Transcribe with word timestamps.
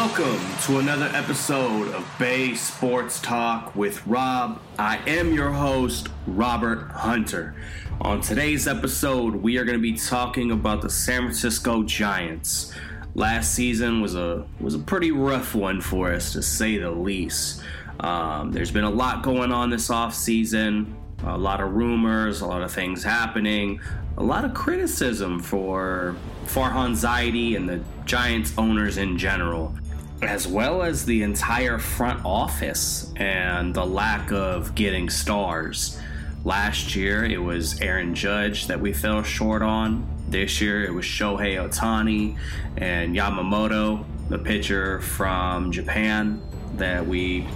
Welcome 0.00 0.40
to 0.62 0.78
another 0.78 1.10
episode 1.14 1.88
of 1.94 2.10
Bay 2.18 2.54
Sports 2.54 3.20
Talk 3.20 3.76
with 3.76 4.04
Rob. 4.06 4.58
I 4.78 4.96
am 5.06 5.34
your 5.34 5.50
host, 5.50 6.08
Robert 6.26 6.90
Hunter. 6.90 7.54
On 8.00 8.22
today's 8.22 8.66
episode, 8.66 9.34
we 9.34 9.58
are 9.58 9.64
going 9.66 9.76
to 9.76 9.82
be 9.82 9.92
talking 9.92 10.52
about 10.52 10.80
the 10.80 10.88
San 10.88 11.24
Francisco 11.24 11.82
Giants. 11.82 12.72
Last 13.14 13.52
season 13.52 14.00
was 14.00 14.14
a 14.14 14.46
was 14.58 14.74
a 14.74 14.78
pretty 14.78 15.10
rough 15.10 15.54
one 15.54 15.82
for 15.82 16.10
us, 16.10 16.32
to 16.32 16.42
say 16.42 16.78
the 16.78 16.90
least. 16.90 17.60
Um, 18.00 18.52
there's 18.52 18.70
been 18.70 18.84
a 18.84 18.90
lot 18.90 19.22
going 19.22 19.52
on 19.52 19.68
this 19.68 19.90
off 19.90 20.14
season, 20.14 20.96
a 21.24 21.36
lot 21.36 21.60
of 21.60 21.74
rumors, 21.74 22.40
a 22.40 22.46
lot 22.46 22.62
of 22.62 22.72
things 22.72 23.04
happening, 23.04 23.82
a 24.16 24.22
lot 24.22 24.46
of 24.46 24.54
criticism 24.54 25.40
for 25.40 26.16
Farhan 26.46 26.92
Zaidi 26.92 27.54
and 27.54 27.68
the 27.68 27.80
Giants 28.06 28.54
owners 28.58 28.96
in 28.96 29.18
general, 29.18 29.74
as 30.22 30.46
well 30.46 30.82
as 30.82 31.04
the 31.04 31.22
entire 31.22 31.78
front 31.78 32.24
office 32.24 33.12
and 33.16 33.74
the 33.74 33.84
lack 33.84 34.30
of 34.32 34.74
getting 34.74 35.08
stars. 35.08 35.98
Last 36.44 36.94
year, 36.94 37.24
it 37.24 37.38
was 37.38 37.80
Aaron 37.80 38.14
Judge 38.14 38.66
that 38.66 38.80
we 38.80 38.92
fell 38.92 39.22
short 39.22 39.62
on. 39.62 40.06
This 40.28 40.60
year, 40.60 40.84
it 40.84 40.92
was 40.92 41.04
Shohei 41.04 41.56
Ohtani 41.56 42.38
and 42.76 43.14
Yamamoto, 43.16 44.04
the 44.28 44.38
pitcher 44.38 45.00
from 45.00 45.72
Japan, 45.72 46.40
that 46.76 47.06
we 47.06 47.46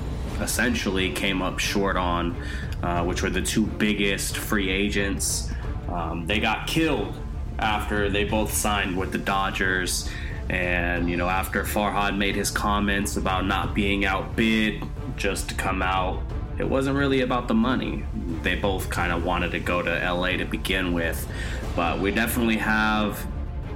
essentially 0.41 1.13
came 1.13 1.41
up 1.41 1.59
short 1.59 1.97
on, 1.97 2.37
uh, 2.83 3.05
which 3.05 3.23
were 3.23 3.31
the 3.31 3.43
two 3.43 3.67
biggest 3.67 4.37
free 4.37 4.71
agents. 4.71 5.51
Um, 5.89 6.27
they 6.27 6.41
got 6.41 6.67
killed 6.67 7.15
after 7.59 8.11
they 8.11 8.25
both 8.25 8.53
signed 8.53 8.97
with 8.97 9.13
the 9.13 9.19
Dodgers. 9.19 10.11
And, 10.49 11.09
you 11.09 11.17
know, 11.17 11.29
after 11.29 11.65
Farhan 11.65 12.19
made 12.19 12.37
his 12.37 12.51
comments 12.51 13.17
about 13.17 13.47
not 13.47 13.75
being 13.75 14.05
outbid 14.05 14.83
just 15.17 15.49
to 15.49 15.55
come 15.55 15.81
out, 15.81 16.23
it 16.59 16.69
wasn't 16.69 16.97
really 16.97 17.23
about 17.23 17.49
the 17.49 17.55
money. 17.55 18.05
They 18.43 18.55
both 18.55 18.91
kind 18.91 19.13
of 19.13 19.25
wanted 19.25 19.51
to 19.53 19.61
go 19.61 19.83
to 19.83 19.91
LA 19.91 20.37
to 20.37 20.45
begin 20.45 20.93
with. 20.93 21.27
But 21.75 21.99
we 21.99 22.11
definitely 22.11 22.59
have 22.59 23.27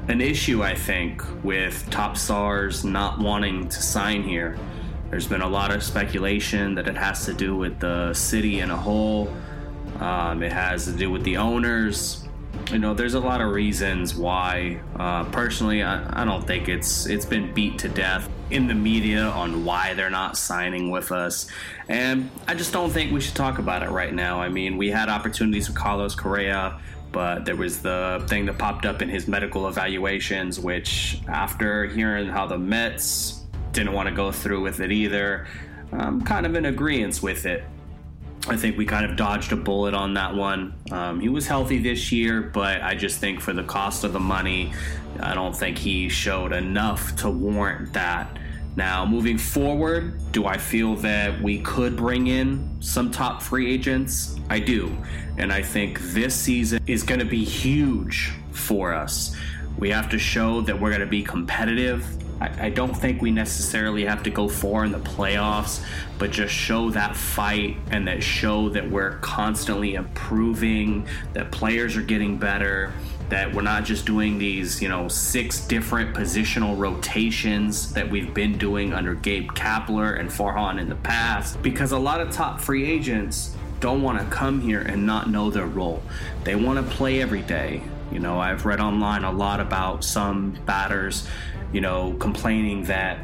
an 0.09 0.21
issue, 0.21 0.63
I 0.63 0.75
think, 0.75 1.23
with 1.43 1.89
top 1.91 2.17
stars 2.17 2.85
not 2.85 3.19
wanting 3.19 3.69
to 3.69 3.83
sign 3.83 4.23
here. 4.23 4.59
There's 5.11 5.27
been 5.27 5.43
a 5.43 5.49
lot 5.49 5.75
of 5.75 5.83
speculation 5.83 6.75
that 6.75 6.87
it 6.87 6.97
has 6.97 7.25
to 7.25 7.35
do 7.35 7.57
with 7.57 7.81
the 7.81 8.13
city 8.13 8.61
in 8.61 8.71
a 8.71 8.77
whole. 8.77 9.33
Um, 10.01 10.43
it 10.43 10.53
has 10.53 10.85
to 10.85 10.93
do 10.93 11.11
with 11.11 11.25
the 11.25 11.39
owners. 11.39 12.28
You 12.71 12.79
know, 12.79 12.93
there's 12.93 13.15
a 13.15 13.21
lot 13.21 13.41
of 13.41 13.51
reasons 13.51 14.15
why. 14.15 14.81
Uh, 14.97 15.25
personally, 15.25 15.83
I, 15.83 16.23
I 16.23 16.25
don't 16.25 16.47
think 16.47 16.69
it's 16.69 17.07
it's 17.07 17.25
been 17.25 17.53
beat 17.55 17.79
to 17.81 17.89
death 17.89 18.29
in 18.51 18.67
the 18.67 18.75
media 18.75 19.25
on 19.25 19.65
why 19.65 19.95
they're 19.95 20.11
not 20.11 20.37
signing 20.37 20.91
with 20.91 21.13
us, 21.13 21.51
and 21.89 22.31
I 22.47 22.55
just 22.55 22.73
don't 22.73 22.91
think 22.91 23.13
we 23.13 23.21
should 23.21 23.35
talk 23.35 23.59
about 23.59 23.83
it 23.83 23.91
right 23.91 24.13
now. 24.13 24.41
I 24.41 24.49
mean, 24.49 24.77
we 24.77 24.91
had 24.91 25.09
opportunities 25.09 25.69
with 25.69 25.79
Carlos 25.79 26.15
Correa 26.15 26.79
but 27.13 27.45
there 27.45 27.57
was 27.57 27.81
the 27.81 28.23
thing 28.29 28.47
that 28.47 28.59
popped 28.59 28.85
up 28.85 29.01
in 29.03 29.09
his 29.09 29.29
medical 29.29 29.69
evaluations, 29.69 30.61
which, 30.61 31.21
after 31.27 31.87
hearing 31.87 32.29
how 32.29 32.47
the 32.47 32.59
Mets 32.59 33.45
didn't 33.73 33.93
want 33.93 34.09
to 34.09 34.15
go 34.15 34.31
through 34.31 34.61
with 34.61 34.81
it 34.81 34.93
either, 34.93 35.47
I'm 35.93 36.21
kind 36.23 36.45
of 36.45 36.55
in 36.55 36.67
agreement 36.67 37.23
with 37.23 37.47
it. 37.47 37.65
I 38.49 38.57
think 38.57 38.79
we 38.79 38.87
kind 38.87 39.05
of 39.05 39.17
dodged 39.17 39.53
a 39.53 39.57
bullet 39.57 39.93
on 39.93 40.15
that 40.15 40.35
one. 40.35 40.73
Um, 40.91 41.21
he 41.21 41.29
was 41.29 41.47
healthy 41.47 41.79
this 41.79 42.11
year, 42.11 42.41
but 42.41 42.81
I 42.81 42.95
just 42.95 43.19
think 43.19 43.41
for 43.41 43.53
the 43.53 43.63
cost 43.63 44.05
of 44.05 44.15
the 44.15 44.21
money, 44.21 44.73
I 45.21 45.35
don't 45.35 45.55
think 45.55 45.77
he 45.77 46.09
showed 46.09 46.53
enough 46.53 47.15
to 47.17 47.31
warrant 47.31 47.93
that. 47.93 48.39
Now, 48.75 49.05
moving 49.05 49.37
forward, 49.37 50.33
do 50.33 50.47
I 50.47 50.57
feel 50.57 50.95
that 50.97 51.43
we 51.43 51.61
could 51.61 51.95
bring 51.97 52.29
in 52.29 52.77
some 52.81 53.11
top 53.11 53.43
free 53.43 53.71
agents? 53.71 54.37
I 54.49 54.61
do. 54.61 54.97
And 55.37 55.53
I 55.53 55.63
think 55.63 56.01
this 56.01 56.35
season 56.35 56.83
is 56.87 57.03
going 57.03 57.21
to 57.21 57.27
be 57.27 57.45
huge 57.45 58.33
for 58.53 58.95
us. 58.95 59.37
We 59.79 59.91
have 59.91 60.09
to 60.11 60.19
show 60.19 60.63
that 60.63 60.81
we're 60.81 60.91
going 60.91 61.01
to 61.01 61.07
be 61.07 61.23
competitive. 61.23 62.07
I, 62.41 62.71
don't 62.71 62.95
think 62.97 63.21
we 63.21 63.31
necessarily 63.31 64.05
have 64.05 64.23
to 64.23 64.31
go 64.31 64.49
far 64.49 64.85
in 64.85 64.93
the 64.93 65.01
playoffs, 65.01 65.85
but 66.19 66.31
just 66.31 66.55
show 66.55 66.91
that 66.91 67.17
fight 67.17 67.77
and 67.91 68.07
that 68.07 68.23
show 68.23 68.69
that 68.71 68.89
we're 68.89 69.19
constantly 69.19 69.95
improving, 69.95 71.07
that 71.33 71.51
players 71.51 71.97
are 71.97 72.03
getting 72.03 72.39
better, 72.39 72.93
that 73.29 73.55
we're 73.55 73.63
not 73.63 73.85
just 73.85 74.07
doing 74.07 74.39
these, 74.39 74.81
you 74.81 74.89
know, 74.89 75.09
six 75.09 75.61
different 75.67 76.15
positional 76.15 76.79
rotations 76.79 77.93
that 77.93 78.09
we've 78.09 78.33
been 78.33 78.57
doing 78.57 78.93
under 78.93 79.15
Gabe 79.15 79.51
Kapler 79.53 80.19
and 80.19 80.31
Farhan 80.31 80.81
in 80.81 80.89
the 80.89 80.97
past. 80.97 81.61
Because 81.63 81.93
a 81.93 81.99
lot 81.99 82.21
of 82.21 82.31
top 82.31 82.61
free 82.61 82.91
agents 82.91 83.55
don't 83.81 84.03
want 84.03 84.19
to 84.19 84.25
come 84.35 84.61
here 84.61 84.81
and 84.81 85.05
not 85.05 85.31
know 85.31 85.51
their 85.51 85.67
role. 85.67 86.03
They 86.45 86.55
want 86.55 86.79
to 86.79 86.95
play 86.95 87.21
every 87.21 87.43
day. 87.43 87.83
You 88.11 88.21
know, 88.21 88.41
I've 88.41 88.65
read 88.65 88.81
online 88.81 89.25
a 89.25 89.31
lot 89.31 89.61
about 89.61 90.03
some 90.03 90.53
batters, 90.65 91.29
you 91.73 91.81
know, 91.81 92.15
complaining 92.15 92.85
that 92.85 93.19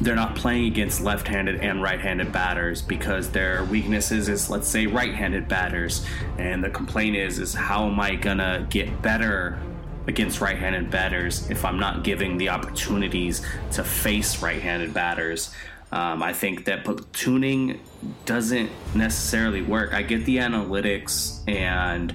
they're 0.00 0.14
not 0.14 0.36
playing 0.36 0.66
against 0.66 1.00
left-handed 1.00 1.60
and 1.60 1.82
right-handed 1.82 2.30
batters 2.30 2.82
because 2.82 3.30
their 3.30 3.64
weaknesses 3.64 4.28
is 4.28 4.48
let's 4.48 4.68
say 4.68 4.86
right-handed 4.86 5.48
batters 5.48 6.06
and 6.38 6.62
the 6.62 6.70
complaint 6.70 7.16
is 7.16 7.40
is 7.40 7.52
how 7.52 7.88
am 7.88 7.98
I 7.98 8.14
to 8.14 8.64
get 8.70 9.02
better 9.02 9.58
against 10.06 10.40
right-handed 10.40 10.88
batters 10.88 11.50
if 11.50 11.64
I'm 11.64 11.80
not 11.80 12.04
giving 12.04 12.38
the 12.38 12.48
opportunities 12.48 13.44
to 13.72 13.82
face 13.82 14.40
right-handed 14.40 14.94
batters 14.94 15.52
um, 15.90 16.22
I 16.22 16.32
think 16.32 16.66
that 16.66 16.84
platooning 16.84 17.78
doesn't 18.26 18.70
necessarily 18.94 19.62
work. 19.62 19.94
I 19.94 20.02
get 20.02 20.24
the 20.26 20.36
analytics, 20.36 21.40
and 21.48 22.14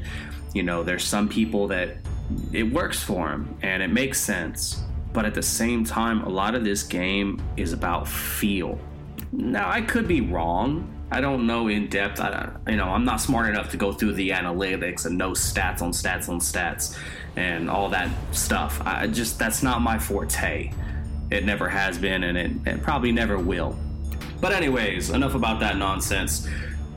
you 0.54 0.62
know, 0.62 0.84
there's 0.84 1.04
some 1.04 1.28
people 1.28 1.68
that 1.70 1.98
it 2.52 2.64
works 2.64 3.02
for 3.02 3.30
them 3.30 3.58
and 3.62 3.82
it 3.82 3.90
makes 3.90 4.20
sense. 4.20 4.83
But 5.14 5.26
at 5.26 5.34
the 5.34 5.44
same 5.44 5.86
time, 5.86 6.24
a 6.24 6.30
lot 6.30 6.56
of 6.56 6.64
this 6.64 6.84
game 6.84 7.42
is 7.56 7.72
about 7.72 8.08
feel. 8.08 8.80
Now, 9.32 9.70
I 9.70 9.82
could 9.82 10.08
be 10.08 10.22
wrong. 10.22 10.90
I 11.12 11.22
don't 11.22 11.46
know 11.46 11.68
in 11.68 11.88
depth. 11.88 12.20
I, 12.20 12.52
you 12.68 12.76
know, 12.76 12.86
I'm 12.86 13.06
not 13.06 13.22
smart 13.22 13.48
enough 13.50 13.70
to 13.72 13.78
go 13.78 13.94
through 13.94 14.14
the 14.14 14.32
analytics 14.32 15.06
and 15.06 15.18
know 15.18 15.32
stats 15.32 15.82
on 15.84 15.92
stats 15.92 16.28
on 16.28 16.40
stats 16.40 16.98
and 17.36 17.70
all 17.70 17.90
that 17.90 18.10
stuff. 18.32 18.82
I 18.84 19.08
just 19.08 19.38
that's 19.38 19.62
not 19.62 19.82
my 19.82 20.00
forte. 20.00 20.72
It 21.30 21.46
never 21.46 21.70
has 21.70 21.98
been, 21.98 22.24
and 22.24 22.38
it, 22.38 22.52
it 22.66 22.84
probably 22.84 23.12
never 23.12 23.38
will. 23.38 23.78
But, 24.42 24.52
anyways, 24.52 25.12
enough 25.12 25.36
about 25.36 25.60
that 25.62 25.78
nonsense. 25.78 26.48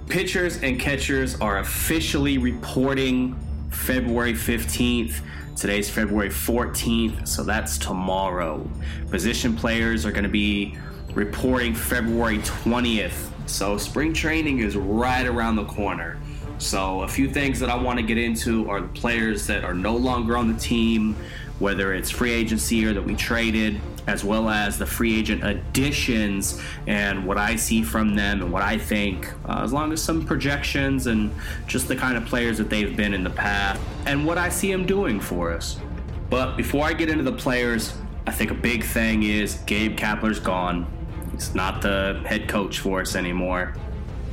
Pitchers 0.08 0.62
and 0.62 0.78
catchers 0.78 1.40
are 1.40 1.58
officially 1.58 2.38
reporting 2.38 3.36
February 3.70 4.34
15th. 4.34 5.20
Today's 5.56 5.88
February 5.88 6.28
14th, 6.28 7.26
so 7.26 7.42
that's 7.42 7.78
tomorrow. 7.78 8.68
Position 9.10 9.56
players 9.56 10.04
are 10.04 10.12
going 10.12 10.24
to 10.24 10.28
be 10.28 10.76
reporting 11.14 11.74
February 11.74 12.40
20th. 12.40 13.30
So 13.46 13.78
spring 13.78 14.12
training 14.12 14.58
is 14.58 14.76
right 14.76 15.26
around 15.26 15.56
the 15.56 15.64
corner. 15.64 16.18
So 16.58 17.00
a 17.00 17.08
few 17.08 17.32
things 17.32 17.58
that 17.60 17.70
I 17.70 17.74
want 17.74 17.98
to 17.98 18.04
get 18.04 18.18
into 18.18 18.68
are 18.68 18.82
the 18.82 18.88
players 18.88 19.46
that 19.46 19.64
are 19.64 19.72
no 19.72 19.96
longer 19.96 20.36
on 20.36 20.52
the 20.52 20.58
team, 20.60 21.16
whether 21.58 21.94
it's 21.94 22.10
free 22.10 22.32
agency 22.32 22.84
or 22.84 22.92
that 22.92 23.02
we 23.02 23.14
traded, 23.14 23.80
as 24.06 24.24
well 24.24 24.48
as 24.48 24.78
the 24.78 24.86
free 24.86 25.18
agent 25.18 25.44
additions 25.44 26.60
and 26.86 27.26
what 27.26 27.38
I 27.38 27.56
see 27.56 27.82
from 27.82 28.14
them 28.14 28.42
and 28.42 28.52
what 28.52 28.62
I 28.62 28.78
think, 28.78 29.32
uh, 29.48 29.62
as 29.62 29.72
long 29.72 29.92
as 29.92 30.02
some 30.02 30.24
projections 30.24 31.06
and 31.06 31.32
just 31.66 31.88
the 31.88 31.96
kind 31.96 32.16
of 32.16 32.24
players 32.24 32.58
that 32.58 32.70
they've 32.70 32.96
been 32.96 33.14
in 33.14 33.24
the 33.24 33.30
past 33.30 33.80
and 34.06 34.24
what 34.24 34.38
I 34.38 34.48
see 34.48 34.70
them 34.70 34.86
doing 34.86 35.20
for 35.20 35.52
us. 35.52 35.78
But 36.30 36.56
before 36.56 36.84
I 36.84 36.92
get 36.92 37.08
into 37.08 37.24
the 37.24 37.32
players, 37.32 37.96
I 38.26 38.32
think 38.32 38.50
a 38.50 38.54
big 38.54 38.84
thing 38.84 39.22
is 39.22 39.54
Gabe 39.66 39.96
Kapler's 39.96 40.40
gone. 40.40 40.86
He's 41.32 41.54
not 41.54 41.82
the 41.82 42.22
head 42.26 42.48
coach 42.48 42.80
for 42.80 43.00
us 43.00 43.14
anymore 43.14 43.74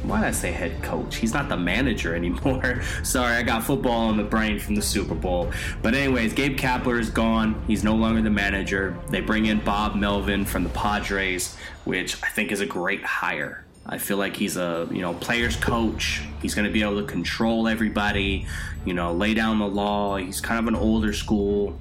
why 0.04 0.20
did 0.20 0.28
I 0.28 0.32
say 0.32 0.52
head 0.52 0.82
coach? 0.84 1.16
He's 1.16 1.34
not 1.34 1.50
the 1.50 1.58
manager 1.58 2.16
anymore. 2.16 2.82
Sorry, 3.04 3.36
I 3.36 3.44
got 3.44 3.64
football 3.64 4.10
on 4.10 4.18
the 4.18 4.24
brain 4.24 4.60
from 4.60 4.76
the 4.76 4.82
Super 4.82 5.16
Bowl. 5.16 5.52
But 5.82 5.96
anyways, 5.96 6.34
Gabe 6.34 6.58
Kapler 6.58 7.00
is 7.00 7.10
gone. 7.10 7.62
He's 7.68 7.84
no 7.84 7.96
longer 7.96 8.22
the 8.22 8.30
manager. 8.30 8.98
They 9.10 9.22
bring 9.22 9.46
in 9.46 9.64
Bob 9.64 9.96
Melvin 9.96 10.46
from 10.46 10.64
the 10.64 10.70
Padres, 10.70 11.56
which 11.86 12.22
I 12.22 12.28
think 12.30 12.52
is 12.52 12.60
a 12.60 12.66
great 12.66 13.04
hire. 13.04 13.66
I 13.86 13.98
feel 13.98 14.18
like 14.18 14.36
he's 14.36 14.56
a 14.56 14.88
you 14.92 15.02
know 15.02 15.14
players 15.14 15.56
coach. 15.56 16.22
He's 16.42 16.56
going 16.56 16.68
to 16.68 16.72
be 16.72 16.82
able 16.82 17.02
to 17.02 17.08
control 17.08 17.68
everybody, 17.68 18.46
you 18.86 18.94
know, 18.94 19.14
lay 19.14 19.34
down 19.34 19.60
the 19.60 19.68
law. 19.68 20.18
He's 20.18 20.40
kind 20.40 20.60
of 20.60 20.68
an 20.68 20.76
older 20.76 21.14
school 21.14 21.78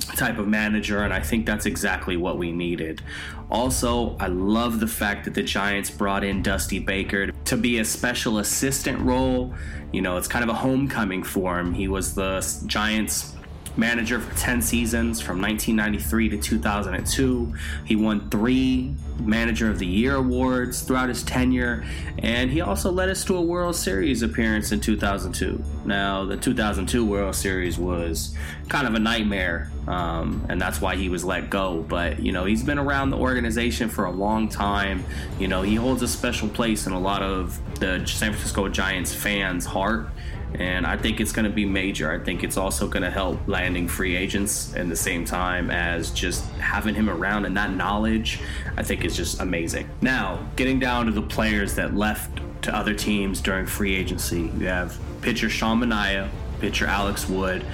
type 0.00 0.38
of 0.38 0.48
manager, 0.48 1.02
and 1.02 1.12
I 1.12 1.20
think 1.20 1.46
that's 1.46 1.66
exactly 1.66 2.16
what 2.16 2.38
we 2.38 2.52
needed. 2.52 3.02
Also, 3.50 4.16
I 4.18 4.26
love 4.26 4.80
the 4.80 4.86
fact 4.86 5.24
that 5.24 5.34
the 5.34 5.42
Giants 5.42 5.90
brought 5.90 6.24
in 6.24 6.42
Dusty 6.42 6.78
Baker 6.78 7.32
to 7.32 7.56
be 7.56 7.78
a 7.78 7.84
special 7.84 8.38
assistant 8.38 9.00
role. 9.00 9.54
You 9.92 10.02
know, 10.02 10.16
it's 10.16 10.28
kind 10.28 10.44
of 10.44 10.50
a 10.50 10.54
homecoming 10.54 11.22
for 11.22 11.58
him. 11.58 11.74
He 11.74 11.88
was 11.88 12.14
the 12.14 12.46
Giants 12.66 13.34
manager 13.76 14.20
for 14.20 14.36
10 14.36 14.62
seasons 14.62 15.20
from 15.20 15.40
1993 15.40 16.28
to 16.30 16.38
2002. 16.38 17.54
He 17.84 17.96
won 17.96 18.28
three 18.30 18.94
Manager 19.20 19.70
of 19.70 19.78
the 19.78 19.86
Year 19.86 20.16
awards 20.16 20.82
throughout 20.82 21.08
his 21.08 21.22
tenure, 21.22 21.84
and 22.18 22.50
he 22.50 22.60
also 22.60 22.90
led 22.90 23.08
us 23.08 23.24
to 23.24 23.36
a 23.36 23.42
World 23.42 23.76
Series 23.76 24.22
appearance 24.22 24.72
in 24.72 24.80
2002. 24.80 25.62
Now, 25.84 26.24
the 26.24 26.36
2002 26.36 27.04
World 27.04 27.34
Series 27.34 27.78
was 27.78 28.34
kind 28.70 28.86
of 28.86 28.94
a 28.94 28.98
nightmare, 28.98 29.70
um, 29.86 30.46
and 30.48 30.58
that's 30.58 30.80
why 30.80 30.96
he 30.96 31.10
was 31.10 31.24
let 31.24 31.50
go. 31.50 31.84
But, 31.86 32.20
you 32.20 32.32
know, 32.32 32.46
he's 32.46 32.62
been 32.62 32.78
around 32.78 33.10
the 33.10 33.18
organization 33.18 33.90
for 33.90 34.06
a 34.06 34.10
long 34.10 34.48
time. 34.48 35.04
You 35.38 35.48
know, 35.48 35.60
he 35.60 35.74
holds 35.74 36.00
a 36.00 36.08
special 36.08 36.48
place 36.48 36.86
in 36.86 36.94
a 36.94 37.00
lot 37.00 37.22
of 37.22 37.60
the 37.78 38.02
San 38.06 38.32
Francisco 38.32 38.68
Giants 38.68 39.12
fans' 39.12 39.66
heart 39.66 40.08
and 40.54 40.86
I 40.86 40.96
think 40.96 41.20
it's 41.20 41.32
going 41.32 41.44
to 41.44 41.50
be 41.50 41.64
major. 41.64 42.10
I 42.10 42.18
think 42.18 42.42
it's 42.42 42.56
also 42.56 42.88
going 42.88 43.02
to 43.02 43.10
help 43.10 43.38
landing 43.46 43.86
free 43.86 44.16
agents 44.16 44.74
in 44.74 44.88
the 44.88 44.96
same 44.96 45.24
time 45.24 45.70
as 45.70 46.10
just 46.10 46.44
having 46.54 46.94
him 46.94 47.08
around 47.08 47.44
and 47.44 47.56
that 47.56 47.72
knowledge. 47.74 48.40
I 48.76 48.82
think 48.82 49.04
is 49.04 49.16
just 49.16 49.40
amazing. 49.40 49.88
Now, 50.00 50.44
getting 50.56 50.80
down 50.80 51.06
to 51.06 51.12
the 51.12 51.22
players 51.22 51.74
that 51.76 51.94
left 51.94 52.40
to 52.62 52.74
other 52.74 52.94
teams 52.94 53.40
during 53.40 53.66
free 53.66 53.94
agency, 53.94 54.50
you 54.58 54.66
have 54.66 54.98
pitcher 55.22 55.48
Sean 55.48 55.80
Manaea, 55.80 56.28
pitcher 56.60 56.86
Alex 56.86 57.28
Wood, 57.28 57.64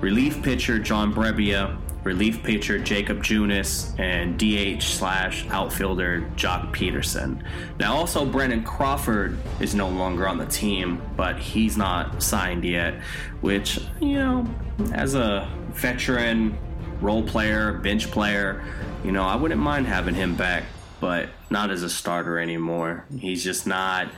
relief 0.00 0.42
pitcher 0.42 0.78
John 0.78 1.14
Brebbia, 1.14 1.76
relief 2.04 2.42
pitcher 2.42 2.78
Jacob 2.78 3.22
Junis, 3.22 3.98
and 3.98 4.38
DH 4.38 4.82
slash 4.82 5.46
outfielder 5.50 6.22
Joc 6.36 6.72
Pederson. 6.74 7.42
Now, 7.78 7.94
also, 7.94 8.24
Brandon 8.24 8.62
Crawford 8.64 9.38
is 9.60 9.74
no 9.74 9.88
longer 9.88 10.26
on 10.26 10.38
the 10.38 10.46
team, 10.46 11.02
but 11.16 11.38
he's 11.38 11.76
not 11.76 12.22
signed 12.22 12.64
yet, 12.64 12.94
which, 13.40 13.80
you 14.00 14.14
know, 14.14 14.46
as 14.92 15.14
a 15.14 15.48
veteran 15.72 16.56
role 17.00 17.22
player, 17.22 17.74
bench 17.74 18.10
player, 18.10 18.64
you 19.04 19.12
know, 19.12 19.22
I 19.22 19.36
wouldn't 19.36 19.60
mind 19.60 19.86
having 19.86 20.14
him 20.14 20.34
back, 20.36 20.64
but 21.00 21.28
not 21.48 21.70
as 21.70 21.82
a 21.82 21.90
starter 21.90 22.38
anymore. 22.38 23.04
He's 23.18 23.42
just 23.42 23.66
not. 23.66 24.08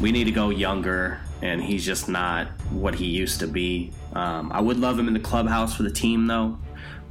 We 0.00 0.10
need 0.12 0.24
to 0.24 0.32
go 0.32 0.50
younger, 0.50 1.20
and 1.42 1.62
he's 1.62 1.84
just 1.84 2.08
not 2.08 2.48
what 2.70 2.96
he 2.96 3.06
used 3.06 3.40
to 3.40 3.46
be. 3.46 3.92
Um, 4.14 4.52
I 4.52 4.60
would 4.60 4.78
love 4.78 4.98
him 4.98 5.08
in 5.08 5.14
the 5.14 5.20
clubhouse 5.20 5.74
for 5.74 5.82
the 5.82 5.90
team, 5.90 6.26
though. 6.26 6.58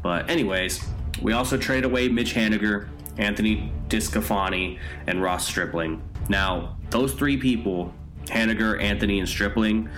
But 0.01 0.29
anyways, 0.29 0.83
we 1.21 1.33
also 1.33 1.57
trade 1.57 1.85
away 1.85 2.07
Mitch 2.09 2.33
Haniger, 2.33 2.87
Anthony 3.17 3.71
DeSclafani, 3.87 4.79
and 5.07 5.21
Ross 5.21 5.47
Stripling. 5.47 6.01
Now, 6.29 6.77
those 6.89 7.13
three 7.13 7.37
people, 7.37 7.93
Haniger, 8.25 8.81
Anthony, 8.81 9.19
and 9.19 9.27
Stripling, 9.27 9.89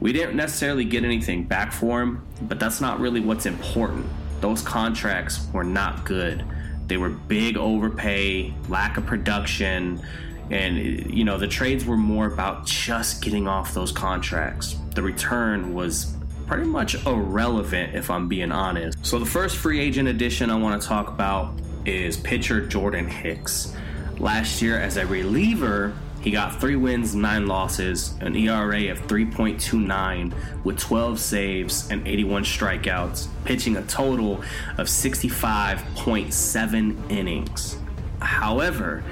we 0.00 0.12
didn't 0.12 0.36
necessarily 0.36 0.84
get 0.84 1.04
anything 1.04 1.44
back 1.44 1.72
for 1.72 2.00
them, 2.00 2.26
but 2.42 2.58
that's 2.58 2.80
not 2.80 3.00
really 3.00 3.20
what's 3.20 3.46
important. 3.46 4.06
Those 4.40 4.60
contracts 4.60 5.46
were 5.52 5.64
not 5.64 6.04
good. 6.04 6.44
They 6.88 6.96
were 6.96 7.10
big 7.10 7.56
overpay, 7.56 8.52
lack 8.68 8.96
of 8.96 9.06
production, 9.06 10.02
and 10.50 10.76
you 10.76 11.24
know 11.24 11.38
the 11.38 11.46
trades 11.46 11.84
were 11.84 11.96
more 11.96 12.26
about 12.26 12.66
just 12.66 13.22
getting 13.22 13.46
off 13.46 13.72
those 13.72 13.92
contracts. 13.92 14.76
The 14.94 15.02
return 15.02 15.72
was 15.72 16.16
pretty 16.52 16.68
much 16.68 16.94
irrelevant 17.06 17.94
if 17.94 18.10
I'm 18.10 18.28
being 18.28 18.52
honest. 18.52 19.06
So 19.06 19.18
the 19.18 19.24
first 19.24 19.56
free 19.56 19.80
agent 19.80 20.06
addition 20.06 20.50
I 20.50 20.56
want 20.56 20.82
to 20.82 20.86
talk 20.86 21.08
about 21.08 21.54
is 21.86 22.18
pitcher 22.18 22.66
Jordan 22.66 23.08
Hicks. 23.08 23.74
Last 24.18 24.60
year 24.60 24.78
as 24.78 24.98
a 24.98 25.06
reliever, 25.06 25.94
he 26.20 26.30
got 26.30 26.60
three 26.60 26.76
wins, 26.76 27.14
nine 27.14 27.46
losses, 27.46 28.12
an 28.20 28.36
ERA 28.36 28.90
of 28.90 29.00
3.29 29.06 30.34
with 30.62 30.78
12 30.78 31.18
saves 31.18 31.90
and 31.90 32.06
81 32.06 32.44
strikeouts, 32.44 33.28
pitching 33.46 33.78
a 33.78 33.82
total 33.84 34.42
of 34.76 34.88
65.7 34.88 37.10
innings. 37.10 37.78
However, 38.20 39.02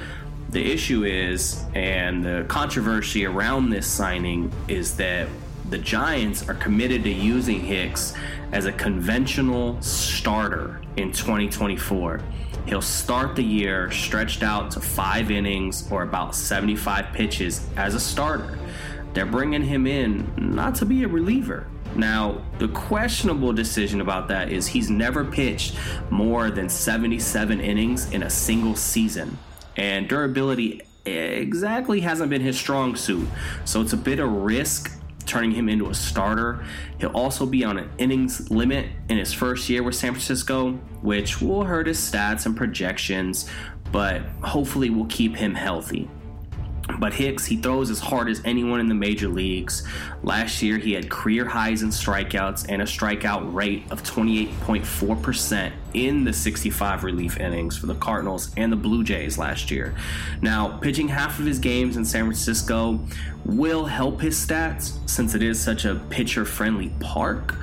the 0.51 0.71
issue 0.71 1.05
is, 1.05 1.65
and 1.75 2.23
the 2.23 2.45
controversy 2.49 3.25
around 3.25 3.71
this 3.71 3.87
signing 3.87 4.53
is 4.69 4.99
that 4.99 5.27
the 5.71 5.79
Giants 5.79 6.49
are 6.49 6.55
committed 6.55 7.05
to 7.05 7.11
using 7.11 7.61
Hicks 7.61 8.13
as 8.51 8.67
a 8.67 8.73
conventional 8.73 9.81
starter 9.81 10.81
in 10.97 11.13
2024. 11.13 12.21
He'll 12.67 12.83
start 12.83 13.37
the 13.37 13.45
year 13.45 13.91
stretched 13.93 14.43
out 14.43 14.73
to 14.73 14.81
five 14.81 15.31
innings 15.31 15.91
or 15.91 16.03
about 16.03 16.35
75 16.35 17.13
pitches 17.13 17.67
as 17.77 17.95
a 17.95 18.01
starter. 18.01 18.59
They're 19.15 19.27
bringing 19.27 19.63
him 19.63 19.87
in 19.87 20.33
not 20.37 20.75
to 20.77 20.87
be 20.87 21.05
a 21.05 21.09
reliever. 21.09 21.67
Now, 21.95 22.43
the 22.59 22.69
questionable 22.69 23.53
decision 23.53 24.01
about 24.01 24.29
that 24.29 24.51
is 24.51 24.67
he's 24.67 24.91
never 24.91 25.25
pitched 25.25 25.77
more 26.11 26.51
than 26.51 26.69
77 26.69 27.61
innings 27.61 28.11
in 28.13 28.25
a 28.25 28.31
single 28.31 28.77
season, 28.77 29.39
and 29.77 30.09
durability 30.09 30.83
exactly 31.05 32.01
hasn't 32.01 32.31
been 32.31 32.43
his 32.43 32.59
strong 32.59 32.95
suit. 32.95 33.27
So 33.65 33.81
it's 33.81 33.93
a 33.93 33.97
bit 33.97 34.21
of 34.21 34.31
risk 34.31 35.00
turning 35.31 35.53
him 35.53 35.69
into 35.69 35.89
a 35.89 35.95
starter. 35.95 36.65
He'll 36.99 37.11
also 37.11 37.47
be 37.47 37.65
on 37.65 37.79
an 37.79 37.89
innings 37.99 38.51
limit 38.51 38.87
in 39.09 39.17
his 39.17 39.33
first 39.33 39.69
year 39.69 39.83
with 39.83 39.95
San 39.95 40.13
Francisco, 40.13 40.73
which 41.03 41.41
will 41.41 41.63
hurt 41.65 41.87
his 41.87 41.99
stats 41.99 42.47
and 42.47 42.57
projections, 42.57 43.49
but 43.93 44.23
hopefully 44.43 44.91
will 44.91 45.07
keep 45.07 45.37
him 45.37 45.55
healthy. 45.55 46.11
But 46.99 47.15
Hicks, 47.15 47.47
he 47.47 47.57
throws 47.57 47.89
as 47.91 48.01
hard 48.01 48.29
as 48.29 48.43
anyone 48.45 48.81
in 48.81 48.89
the 48.89 48.95
major 48.95 49.29
leagues. 49.29 49.87
Last 50.25 50.61
year, 50.61 50.77
he 50.77 50.93
had 50.93 51.09
career 51.09 51.47
highs 51.47 51.83
in 51.83 51.91
strikeouts 51.91 52.67
and 52.69 52.83
a 52.83 52.85
strikeout 52.85 53.55
rate 53.55 53.85
of 53.93 54.03
28.4% 54.03 55.73
in 55.95 56.25
the 56.25 56.33
65 56.33 57.05
relief 57.05 57.39
innings 57.39 57.77
for 57.77 57.87
the 57.87 57.95
Cardinals 57.95 58.51
and 58.57 58.73
the 58.73 58.77
Blue 58.77 59.05
Jays 59.05 59.39
last 59.39 59.71
year. 59.71 59.95
Now, 60.43 60.79
pitching 60.79 61.09
half 61.09 61.39
of 61.39 61.47
his 61.47 61.59
games 61.59 61.97
in 61.97 62.05
San 62.05 62.25
Francisco 62.25 63.01
will 63.45 63.87
help 63.87 64.21
his 64.21 64.37
stats 64.37 64.97
since 65.09 65.35
it 65.35 65.43
is 65.43 65.61
such 65.61 65.85
a 65.85 65.97
pitcher 66.11 66.45
friendly 66.45 66.93
park, 67.01 67.55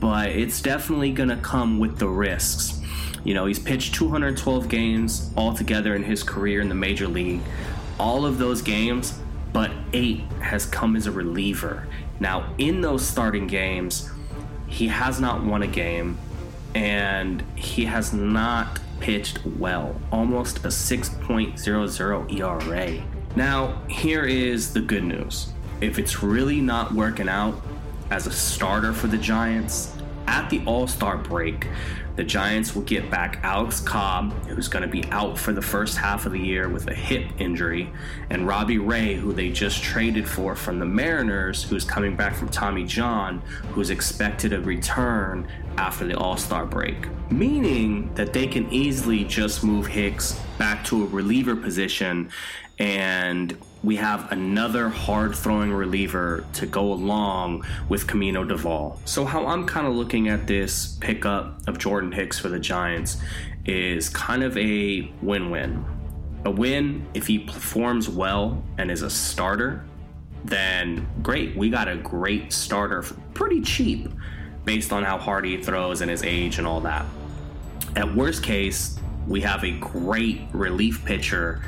but 0.00 0.30
it's 0.30 0.62
definitely 0.62 1.12
going 1.12 1.28
to 1.28 1.36
come 1.36 1.78
with 1.78 1.98
the 1.98 2.08
risks. 2.08 2.80
You 3.24 3.34
know, 3.34 3.46
he's 3.46 3.58
pitched 3.58 3.94
212 3.94 4.68
games 4.68 5.32
altogether 5.36 5.94
in 5.94 6.02
his 6.04 6.22
career 6.22 6.60
in 6.60 6.68
the 6.68 6.74
major 6.74 7.08
league 7.08 7.40
all 7.98 8.24
of 8.24 8.38
those 8.38 8.62
games, 8.62 9.18
but 9.52 9.70
eight 9.92 10.20
has 10.40 10.66
come 10.66 10.96
as 10.96 11.06
a 11.06 11.10
reliever. 11.10 11.86
Now, 12.20 12.52
in 12.58 12.80
those 12.80 13.06
starting 13.06 13.46
games, 13.46 14.10
he 14.66 14.88
has 14.88 15.20
not 15.20 15.42
won 15.42 15.62
a 15.62 15.66
game 15.66 16.18
and 16.78 17.42
he 17.56 17.84
has 17.84 18.12
not 18.12 18.78
pitched 19.00 19.44
well, 19.58 20.00
almost 20.12 20.58
a 20.58 20.68
6.00 20.68 22.32
ERA. 22.38 23.02
Now, 23.34 23.82
here 23.88 24.24
is 24.24 24.72
the 24.72 24.80
good 24.80 25.02
news. 25.02 25.52
If 25.80 25.98
it's 25.98 26.22
really 26.22 26.60
not 26.60 26.94
working 26.94 27.28
out 27.28 27.60
as 28.12 28.28
a 28.28 28.30
starter 28.30 28.92
for 28.92 29.08
the 29.08 29.18
Giants, 29.18 29.92
at 30.28 30.50
the 30.50 30.62
All 30.66 30.86
Star 30.86 31.16
break, 31.16 31.66
the 32.16 32.22
Giants 32.22 32.74
will 32.74 32.82
get 32.82 33.10
back 33.10 33.40
Alex 33.42 33.80
Cobb, 33.80 34.32
who's 34.46 34.68
going 34.68 34.82
to 34.82 34.88
be 34.88 35.04
out 35.06 35.38
for 35.38 35.52
the 35.52 35.62
first 35.62 35.96
half 35.96 36.26
of 36.26 36.32
the 36.32 36.38
year 36.38 36.68
with 36.68 36.86
a 36.88 36.94
hip 36.94 37.26
injury, 37.38 37.90
and 38.28 38.46
Robbie 38.46 38.78
Ray, 38.78 39.14
who 39.14 39.32
they 39.32 39.50
just 39.50 39.82
traded 39.82 40.28
for 40.28 40.54
from 40.54 40.78
the 40.78 40.84
Mariners, 40.84 41.62
who's 41.62 41.84
coming 41.84 42.14
back 42.14 42.34
from 42.34 42.50
Tommy 42.50 42.84
John, 42.84 43.40
who's 43.72 43.90
expected 43.90 44.50
to 44.50 44.60
return 44.60 45.48
after 45.78 46.06
the 46.06 46.18
All 46.18 46.36
Star 46.36 46.66
break. 46.66 47.08
Meaning 47.30 48.12
that 48.14 48.32
they 48.32 48.46
can 48.46 48.70
easily 48.70 49.24
just 49.24 49.64
move 49.64 49.86
Hicks 49.86 50.38
back 50.58 50.84
to 50.86 51.04
a 51.04 51.06
reliever 51.06 51.56
position 51.56 52.30
and 52.78 53.56
we 53.82 53.96
have 53.96 54.32
another 54.32 54.88
hard 54.88 55.34
throwing 55.34 55.72
reliever 55.72 56.44
to 56.54 56.66
go 56.66 56.92
along 56.92 57.64
with 57.88 58.06
Camilo 58.06 58.48
Doval. 58.48 58.98
So, 59.04 59.24
how 59.24 59.46
I'm 59.46 59.66
kind 59.66 59.86
of 59.86 59.94
looking 59.94 60.28
at 60.28 60.46
this 60.46 60.96
pickup 61.00 61.66
of 61.68 61.78
Jordan 61.78 62.10
Hicks 62.10 62.38
for 62.38 62.48
the 62.48 62.58
Giants 62.58 63.18
is 63.66 64.08
kind 64.08 64.42
of 64.42 64.56
a 64.56 65.12
win 65.22 65.50
win. 65.50 65.84
A 66.44 66.50
win 66.50 67.06
if 67.14 67.26
he 67.26 67.38
performs 67.38 68.08
well 68.08 68.62
and 68.78 68.90
is 68.90 69.02
a 69.02 69.10
starter, 69.10 69.84
then 70.44 71.06
great. 71.22 71.56
We 71.56 71.70
got 71.70 71.88
a 71.88 71.96
great 71.96 72.52
starter 72.52 73.04
pretty 73.34 73.60
cheap 73.60 74.08
based 74.64 74.92
on 74.92 75.04
how 75.04 75.18
hard 75.18 75.44
he 75.44 75.56
throws 75.56 76.00
and 76.00 76.10
his 76.10 76.24
age 76.24 76.58
and 76.58 76.66
all 76.66 76.80
that. 76.80 77.06
At 77.96 78.14
worst 78.14 78.42
case, 78.42 78.98
we 79.26 79.40
have 79.42 79.62
a 79.64 79.72
great 79.78 80.42
relief 80.52 81.04
pitcher 81.04 81.62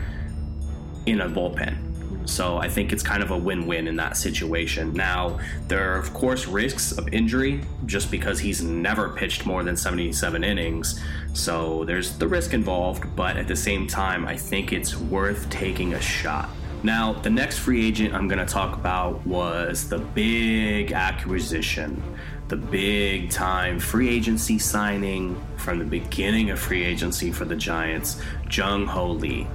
in 1.06 1.20
a 1.20 1.28
bullpen 1.28 1.89
So 2.24 2.58
I 2.58 2.68
think 2.68 2.92
it's 2.92 3.02
kind 3.02 3.22
of 3.22 3.30
a 3.30 3.36
win 3.36 3.66
win 3.66 3.88
in 3.88 3.96
that 3.96 4.16
situation. 4.16 4.92
Now, 4.92 5.40
there 5.68 5.92
are, 5.92 5.96
of 5.96 6.12
course, 6.14 6.46
risks 6.46 6.92
of 6.92 7.08
injury 7.12 7.62
just 7.86 8.10
because 8.10 8.38
he's 8.38 8.62
never 8.62 9.08
pitched 9.08 9.46
more 9.46 9.64
than 9.64 9.76
77 9.76 10.44
innings. 10.44 11.00
So 11.32 11.84
there's 11.84 12.16
the 12.18 12.28
risk 12.28 12.54
involved, 12.54 13.16
but 13.16 13.36
at 13.36 13.48
the 13.48 13.56
same 13.56 13.86
time, 13.86 14.26
I 14.26 14.36
think 14.36 14.72
it's 14.72 14.96
worth 14.96 15.48
taking 15.50 15.94
a 15.94 16.00
shot. 16.00 16.48
Now, 16.82 17.12
the 17.12 17.28
next 17.28 17.58
free 17.58 17.86
agent 17.86 18.14
I'm 18.14 18.26
going 18.26 18.38
to 18.38 18.50
talk 18.50 18.74
about 18.74 19.26
was 19.26 19.88
the 19.88 19.98
big 19.98 20.92
acquisition, 20.92 22.02
the 22.48 22.56
big 22.56 23.30
time 23.30 23.78
free 23.78 24.08
agency 24.08 24.58
signing 24.58 25.38
from 25.56 25.78
the 25.78 25.84
beginning 25.84 26.48
of 26.50 26.58
free 26.58 26.82
agency 26.82 27.32
for 27.32 27.44
the 27.44 27.56
Giants, 27.56 28.22
Jung 28.50 28.86
Hoo 28.86 29.12
Lee. 29.12 29.46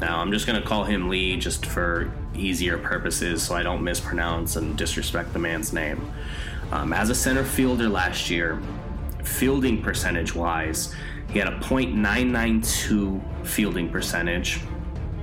Now, 0.00 0.18
I'm 0.18 0.32
just 0.32 0.46
going 0.46 0.60
to 0.60 0.66
call 0.66 0.84
him 0.84 1.08
Lee 1.08 1.36
just 1.36 1.66
for 1.66 2.10
easier 2.34 2.78
purposes 2.78 3.42
so 3.42 3.54
I 3.54 3.62
don't 3.62 3.84
mispronounce 3.84 4.56
and 4.56 4.76
disrespect 4.76 5.32
the 5.34 5.38
man's 5.38 5.72
name. 5.72 6.10
Um, 6.72 6.92
as 6.92 7.10
a 7.10 7.14
center 7.14 7.44
fielder 7.44 7.88
last 7.88 8.30
year, 8.30 8.60
fielding 9.24 9.82
percentage 9.82 10.34
wise, 10.34 10.94
he 11.30 11.38
had 11.38 11.48
a 11.48 11.58
.992 11.58 13.46
fielding 13.46 13.90
percentage 13.90 14.60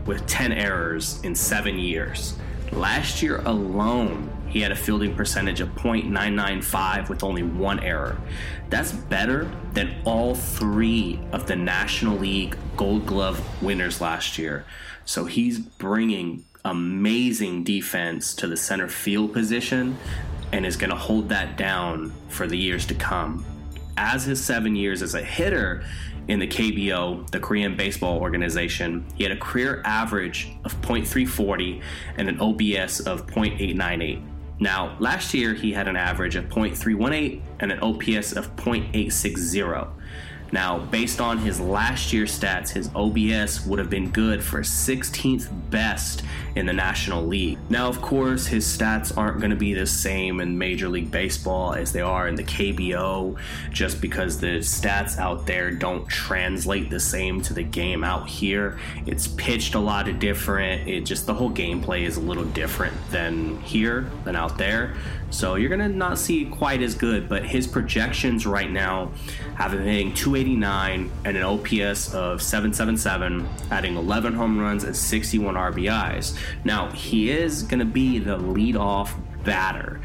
with 0.06 0.26
10 0.28 0.52
errors 0.52 1.22
in 1.24 1.34
seven 1.34 1.80
years. 1.80 2.38
Last 2.72 3.24
year 3.24 3.38
alone, 3.46 4.30
he 4.50 4.62
had 4.62 4.72
a 4.72 4.76
fielding 4.76 5.16
percentage 5.16 5.60
of 5.60 5.70
.995 5.76 7.10
with 7.10 7.24
only 7.24 7.44
one 7.44 7.80
error. 7.80 8.20
That's 8.70 8.92
better 8.92 9.52
than 9.74 9.96
all 10.06 10.36
three 10.36 11.20
of 11.32 11.48
the 11.48 11.56
National 11.56 12.18
League 12.18 12.58
Gold 12.76 13.06
Glove 13.06 13.62
winners 13.62 14.02
last 14.02 14.38
year. 14.38 14.66
So 15.06 15.26
he's 15.26 15.60
bringing 15.60 16.46
amazing 16.66 17.64
defense 17.64 18.34
to 18.36 18.48
the 18.48 18.58
center 18.58 18.88
field 18.88 19.34
position 19.34 19.98
and 20.52 20.66
is 20.66 20.78
going 20.78 20.90
to 20.90 20.96
hold 20.96 21.30
that 21.30 21.58
down 21.58 22.14
for 22.30 22.48
the 22.48 22.58
years 22.58 22.86
to 22.88 22.96
come. 22.96 23.46
As 23.98 24.26
his 24.26 24.44
seven 24.44 24.76
years 24.76 25.02
as 25.02 25.16
a 25.16 25.24
hitter 25.24 25.84
in 26.28 26.40
the 26.40 26.48
KBO, 26.48 27.30
the 27.32 27.40
Korean 27.40 27.76
Baseball 27.76 28.20
Organization, 28.20 29.06
he 29.16 29.24
had 29.24 29.32
a 29.32 29.38
career 29.38 29.82
average 29.86 30.54
of 30.64 30.80
.340 30.82 31.82
and 32.18 32.30
an 32.30 32.40
OPS 32.40 33.00
of 33.02 33.26
.898. 33.28 34.37
Now, 34.60 34.98
last 35.00 35.34
year 35.34 35.54
he 35.54 35.72
had 35.72 35.88
an 35.88 35.96
average 35.96 36.36
of 36.36 36.46
.318 36.46 37.42
and 37.60 37.72
an 37.72 37.80
OPS 37.80 38.34
of 38.34 38.56
.860. 38.56 39.88
Now, 40.52 40.80
based 40.80 41.20
on 41.20 41.40
his 41.40 41.60
last 41.60 42.14
year's 42.14 42.38
stats, 42.38 42.70
his 42.70 42.90
OPS 42.96 43.66
would 43.66 43.80
have 43.80 43.90
been 43.90 44.10
good 44.12 44.44
for 44.44 44.62
16th 44.62 45.50
best 45.70 46.24
in 46.56 46.66
the 46.66 46.74
National 46.74 47.26
League. 47.26 47.58
Now, 47.70 47.88
of 47.88 48.02
course, 48.02 48.48
his 48.48 48.66
stats 48.66 49.16
aren't 49.16 49.40
going 49.40 49.52
to 49.52 49.58
be 49.58 49.74
the 49.74 49.86
same 49.86 50.40
in 50.40 50.58
Major 50.58 50.90
League 50.90 51.12
Baseball 51.12 51.74
as 51.74 51.92
they 51.92 52.02
are 52.02 52.28
in 52.28 52.36
the 52.36 52.44
KBO, 52.44 53.38
just 53.72 54.02
because 54.02 54.40
the 54.40 54.60
stats 54.60 55.18
out 55.18 55.46
there 55.46 55.72
don't 55.72 56.08
translate 56.08 56.90
the 56.90 57.00
same 57.00 57.42
to 57.42 57.54
the 57.54 57.64
game 57.64 58.04
out 58.04 58.28
here. 58.28 58.80
It's 59.06 59.28
pitched 59.28 59.76
a 59.76 59.80
lot 59.80 60.08
of 60.08 60.20
different. 60.20 60.88
It 60.88 61.02
just 61.02 61.26
the 61.26 61.34
whole 61.34 61.52
gameplay 61.52 62.04
is 62.04 62.18
a 62.18 62.22
little 62.22 62.46
different 62.46 62.96
than 63.12 63.60
here 63.62 64.10
than 64.24 64.36
out 64.36 64.58
there. 64.58 64.96
So 65.30 65.56
you're 65.56 65.70
gonna 65.70 65.90
not 65.90 66.18
see 66.18 66.46
quite 66.46 66.82
as 66.82 66.96
good, 66.96 67.28
but 67.28 67.46
his 67.46 67.68
projections 67.68 68.48
right 68.48 68.72
now 68.72 69.12
have 69.56 69.74
him 69.74 69.84
hitting 69.84 70.14
289 70.14 71.12
and 71.26 71.38
an 71.38 71.44
OPS 71.44 72.14
of 72.14 72.42
777, 72.42 73.48
adding 73.70 73.98
11 73.98 74.34
home 74.34 74.58
runs 74.58 74.84
and 74.84 74.96
61 74.96 75.56
RBIs. 75.56 76.38
Now 76.64 76.90
he 76.92 77.30
is 77.30 77.64
gonna 77.64 77.86
be 77.86 78.20
the 78.20 78.38
leadoff 78.38 79.12
batter, 79.44 80.00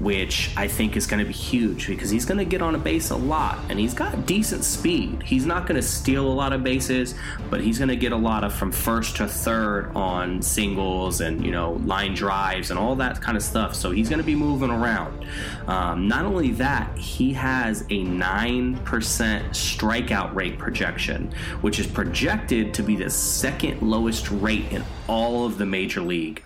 which 0.00 0.50
I 0.56 0.66
think 0.66 0.96
is 0.96 1.06
going 1.06 1.20
to 1.20 1.26
be 1.26 1.32
huge 1.32 1.86
because 1.86 2.08
he's 2.08 2.24
going 2.24 2.38
to 2.38 2.44
get 2.46 2.62
on 2.62 2.74
a 2.74 2.78
base 2.78 3.10
a 3.10 3.16
lot 3.16 3.58
and 3.68 3.78
he's 3.78 3.92
got 3.92 4.24
decent 4.24 4.64
speed. 4.64 5.22
He's 5.22 5.44
not 5.44 5.66
going 5.66 5.76
to 5.76 5.86
steal 5.86 6.26
a 6.26 6.32
lot 6.32 6.54
of 6.54 6.64
bases, 6.64 7.14
but 7.50 7.60
he's 7.60 7.78
going 7.78 7.90
to 7.90 7.96
get 7.96 8.12
a 8.12 8.16
lot 8.16 8.42
of 8.42 8.54
from 8.54 8.72
first 8.72 9.16
to 9.16 9.28
third 9.28 9.94
on 9.94 10.40
singles 10.40 11.20
and, 11.20 11.44
you 11.44 11.52
know, 11.52 11.72
line 11.84 12.14
drives 12.14 12.70
and 12.70 12.78
all 12.78 12.96
that 12.96 13.20
kind 13.20 13.36
of 13.36 13.42
stuff. 13.42 13.74
So 13.74 13.90
he's 13.90 14.08
going 14.08 14.20
to 14.20 14.24
be 14.24 14.34
moving 14.34 14.70
around. 14.70 15.26
Um, 15.66 16.08
not 16.08 16.24
only 16.24 16.52
that, 16.52 16.96
he 16.96 17.34
has 17.34 17.82
a 17.82 18.04
9% 18.04 18.80
strikeout 18.80 20.34
rate 20.34 20.58
projection, 20.58 21.30
which 21.60 21.78
is 21.78 21.86
projected 21.86 22.72
to 22.72 22.82
be 22.82 22.96
the 22.96 23.10
second 23.10 23.82
lowest 23.82 24.30
rate 24.30 24.64
in 24.72 24.82
all 25.08 25.44
of 25.44 25.58
the 25.58 25.66
major 25.66 26.00
league. 26.00 26.42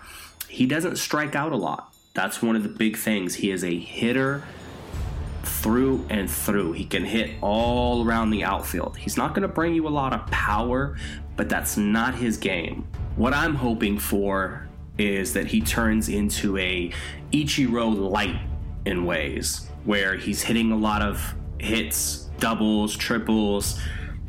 He 0.49 0.65
doesn't 0.65 0.97
strike 0.97 1.35
out 1.35 1.53
a 1.53 1.57
lot 1.57 1.94
that's 2.15 2.41
one 2.41 2.55
of 2.55 2.63
the 2.63 2.69
big 2.69 2.97
things. 2.97 3.35
He 3.35 3.51
is 3.51 3.63
a 3.63 3.77
hitter 3.77 4.41
through 5.43 6.05
and 6.09 6.31
through. 6.31 6.71
He 6.71 6.85
can 6.85 7.03
hit 7.03 7.31
all 7.41 8.07
around 8.07 8.29
the 8.29 8.43
outfield. 8.43 8.97
He's 8.97 9.17
not 9.17 9.35
going 9.35 9.43
to 9.43 9.47
bring 9.47 9.75
you 9.75 9.87
a 9.87 9.89
lot 9.89 10.13
of 10.13 10.25
power, 10.27 10.97
but 11.35 11.49
that's 11.49 11.77
not 11.77 12.15
his 12.15 12.37
game. 12.37 12.87
What 13.17 13.33
I'm 13.33 13.53
hoping 13.53 13.99
for 13.99 14.67
is 14.97 15.33
that 15.33 15.47
he 15.47 15.59
turns 15.59 16.07
into 16.07 16.57
a 16.57 16.91
Ichiro 17.33 18.09
light 18.09 18.39
in 18.85 19.05
ways 19.05 19.69
where 19.83 20.15
he's 20.15 20.41
hitting 20.41 20.71
a 20.71 20.77
lot 20.77 21.01
of 21.01 21.35
hits, 21.59 22.29
doubles, 22.39 22.95
triples, 22.95 23.79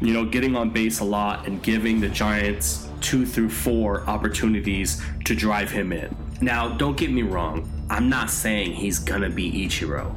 you 0.01 0.13
know, 0.13 0.25
getting 0.25 0.57
on 0.57 0.71
base 0.71 0.99
a 0.99 1.05
lot 1.05 1.47
and 1.47 1.63
giving 1.63 2.01
the 2.01 2.09
Giants 2.09 2.89
two 3.01 3.25
through 3.25 3.51
four 3.51 4.05
opportunities 4.09 5.01
to 5.25 5.37
drive 5.37 5.71
him 5.71 5.93
in. 5.93 6.15
Now, 6.41 6.69
don't 6.69 6.97
get 6.97 7.11
me 7.11 7.23
wrong, 7.23 7.71
I'm 7.89 8.09
not 8.09 8.31
saying 8.31 8.73
he's 8.73 8.99
gonna 8.99 9.31
be 9.31 9.51
Ichiro, 9.67 10.15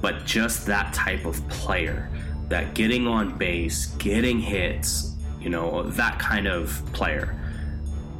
but 0.00 0.26
just 0.26 0.66
that 0.66 0.92
type 0.92 1.24
of 1.24 1.46
player, 1.48 2.10
that 2.48 2.74
getting 2.74 3.06
on 3.06 3.36
base, 3.38 3.86
getting 3.96 4.40
hits, 4.40 5.14
you 5.40 5.48
know, 5.48 5.84
that 5.90 6.18
kind 6.18 6.46
of 6.46 6.82
player. 6.92 7.34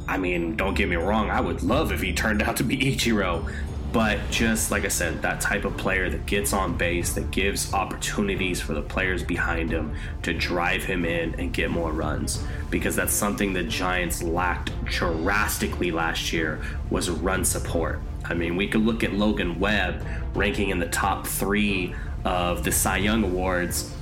I 0.07 0.17
mean, 0.17 0.55
don't 0.55 0.73
get 0.73 0.89
me 0.89 0.95
wrong, 0.95 1.29
I 1.29 1.39
would 1.39 1.61
love 1.61 1.91
if 1.91 2.01
he 2.01 2.13
turned 2.13 2.41
out 2.41 2.57
to 2.57 2.63
be 2.63 2.77
Ichiro, 2.77 3.47
but 3.91 4.19
just 4.29 4.69
like 4.69 4.85
I 4.85 4.87
said, 4.87 5.21
that 5.23 5.41
type 5.41 5.65
of 5.65 5.75
player 5.77 6.09
that 6.09 6.25
gets 6.25 6.53
on 6.53 6.77
base, 6.77 7.13
that 7.13 7.31
gives 7.31 7.73
opportunities 7.73 8.61
for 8.61 8.73
the 8.73 8.81
players 8.81 9.23
behind 9.23 9.71
him 9.71 9.95
to 10.23 10.33
drive 10.33 10.83
him 10.83 11.05
in 11.05 11.33
and 11.39 11.51
get 11.51 11.71
more 11.71 11.91
runs. 11.91 12.43
Because 12.69 12.95
that's 12.95 13.13
something 13.13 13.53
the 13.53 13.63
Giants 13.63 14.21
lacked 14.21 14.71
drastically 14.85 15.91
last 15.91 16.31
year 16.31 16.61
was 16.91 17.09
run 17.09 17.43
support. 17.43 17.99
I 18.29 18.33
mean, 18.33 18.55
we 18.55 18.67
could 18.67 18.85
look 18.85 19.03
at 19.03 19.13
Logan 19.13 19.59
Webb 19.59 20.05
ranking 20.35 20.69
in 20.69 20.79
the 20.79 20.87
top 20.87 21.27
three 21.27 21.95
of 22.23 22.63
the 22.63 22.71
Cy 22.71 22.97
Young 22.97 23.23
Awards, 23.23 23.93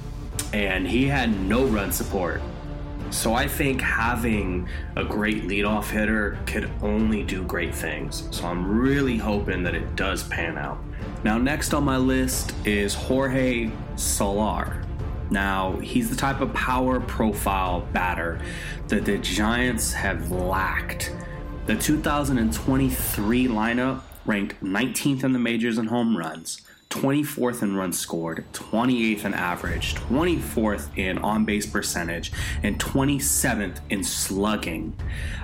and 0.53 0.87
he 0.87 1.05
had 1.05 1.29
no 1.41 1.65
run 1.65 1.91
support 1.91 2.41
so 3.09 3.33
I 3.33 3.47
think 3.47 3.81
having 3.81 4.67
a 4.95 5.03
great 5.03 5.43
leadoff 5.43 5.89
hitter 5.89 6.37
could 6.45 6.69
only 6.81 7.23
do 7.23 7.43
great 7.43 7.73
things. 7.73 8.27
So 8.31 8.45
I'm 8.45 8.79
really 8.79 9.17
hoping 9.17 9.63
that 9.63 9.75
it 9.75 9.95
does 9.95 10.23
pan 10.23 10.57
out. 10.57 10.77
Now, 11.23 11.37
next 11.37 11.73
on 11.73 11.83
my 11.83 11.97
list 11.97 12.53
is 12.65 12.93
Jorge 12.93 13.71
Soler. 13.95 14.83
Now, 15.29 15.77
he's 15.77 16.09
the 16.09 16.15
type 16.15 16.41
of 16.41 16.53
power 16.53 16.99
profile 16.99 17.87
batter 17.93 18.39
that 18.87 19.05
the 19.05 19.17
Giants 19.17 19.93
have 19.93 20.31
lacked. 20.31 21.13
The 21.65 21.75
2023 21.75 23.47
lineup 23.47 24.01
ranked 24.27 24.61
19th 24.63 25.23
in 25.23 25.33
the 25.33 25.39
majors 25.39 25.77
in 25.77 25.87
home 25.87 26.15
runs, 26.15 26.61
24th 26.89 27.63
in 27.63 27.75
runs 27.75 27.99
scored, 27.99 28.45
28th 28.53 29.25
in 29.25 29.33
average, 29.33 29.95
24th 29.95 30.97
in 30.97 31.17
on 31.17 31.43
base 31.43 31.65
percentage, 31.65 32.31
and 32.63 32.79
27th 32.79 33.79
in 33.89 34.03
slugging. 34.03 34.97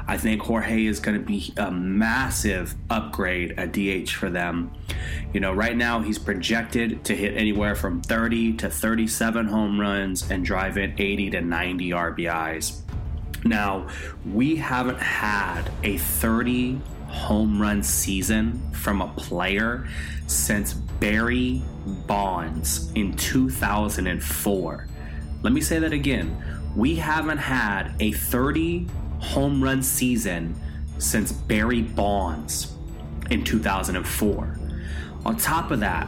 I 0.07 0.17
think 0.17 0.41
Jorge 0.41 0.85
is 0.85 0.99
going 0.99 1.19
to 1.19 1.25
be 1.25 1.53
a 1.57 1.71
massive 1.71 2.75
upgrade 2.89 3.53
at 3.57 3.73
DH 3.73 4.11
for 4.11 4.29
them. 4.29 4.71
You 5.33 5.39
know, 5.39 5.53
right 5.53 5.75
now 5.75 6.01
he's 6.01 6.19
projected 6.19 7.03
to 7.05 7.15
hit 7.15 7.35
anywhere 7.35 7.75
from 7.75 8.01
30 8.01 8.53
to 8.57 8.69
37 8.69 9.47
home 9.47 9.79
runs 9.79 10.29
and 10.29 10.45
drive 10.45 10.77
in 10.77 10.93
80 10.97 11.31
to 11.31 11.41
90 11.41 11.89
RBIs. 11.91 12.81
Now, 13.45 13.87
we 14.31 14.55
haven't 14.55 14.99
had 14.99 15.69
a 15.83 15.97
30 15.97 16.79
home 17.13 17.62
run 17.62 17.84
season 17.84 18.62
from 18.72 19.01
a 19.01 19.08
player 19.15 19.88
since 20.27 20.74
Barry 20.74 21.62
Bonds 22.08 22.91
in 22.93 23.15
2004. 23.15 24.88
Let 25.41 25.53
me 25.53 25.62
say 25.62 25.79
that 25.79 25.93
again. 25.93 26.36
We 26.75 26.96
haven't 26.96 27.38
had 27.38 27.93
a 28.00 28.12
30 28.12 28.88
home 29.20 29.63
run 29.63 29.84
season 29.84 30.55
since 30.98 31.32
Barry 31.32 31.82
Bonds 31.82 32.75
in 33.29 33.43
2004. 33.43 34.60
On 35.25 35.38
top 35.38 35.72
of 35.72 35.79
that, 35.82 36.08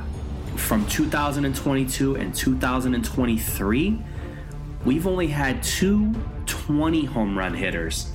from 0.55 0.85
2022 0.87 2.15
and 2.15 2.33
2023, 2.33 4.01
we've 4.85 5.07
only 5.07 5.27
had 5.27 5.61
two 5.61 6.13
20 6.45 7.05
home 7.05 7.37
run 7.37 7.53
hitters 7.53 8.11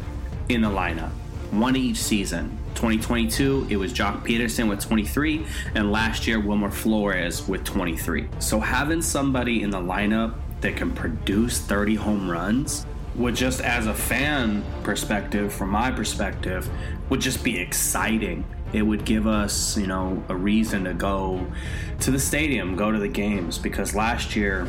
in 0.48 0.62
the 0.62 0.68
lineup, 0.68 1.10
one 1.50 1.76
each 1.76 1.96
season. 1.96 2.59
2022, 2.80 3.66
it 3.68 3.76
was 3.76 3.92
Joc 3.92 4.26
Pederson 4.26 4.66
with 4.66 4.80
23, 4.80 5.44
and 5.74 5.92
last 5.92 6.26
year, 6.26 6.40
Wilmer 6.40 6.70
Flores 6.70 7.46
with 7.46 7.62
23. 7.62 8.26
So 8.38 8.58
having 8.58 9.02
somebody 9.02 9.62
in 9.62 9.68
the 9.68 9.76
lineup 9.78 10.34
that 10.62 10.76
can 10.76 10.90
produce 10.90 11.60
30 11.60 11.96
home 11.96 12.30
runs 12.30 12.86
would 13.16 13.36
just, 13.36 13.60
as 13.60 13.86
a 13.86 13.92
fan 13.92 14.64
perspective, 14.82 15.52
from 15.52 15.68
my 15.68 15.90
perspective, 15.90 16.70
would 17.10 17.20
just 17.20 17.44
be 17.44 17.58
exciting. 17.58 18.46
It 18.72 18.80
would 18.80 19.04
give 19.04 19.26
us, 19.26 19.76
you 19.76 19.86
know, 19.86 20.24
a 20.30 20.34
reason 20.34 20.84
to 20.84 20.94
go 20.94 21.46
to 21.98 22.10
the 22.10 22.18
stadium, 22.18 22.76
go 22.76 22.90
to 22.90 22.98
the 22.98 23.08
games, 23.08 23.58
because 23.58 23.94
last 23.94 24.34
year, 24.34 24.66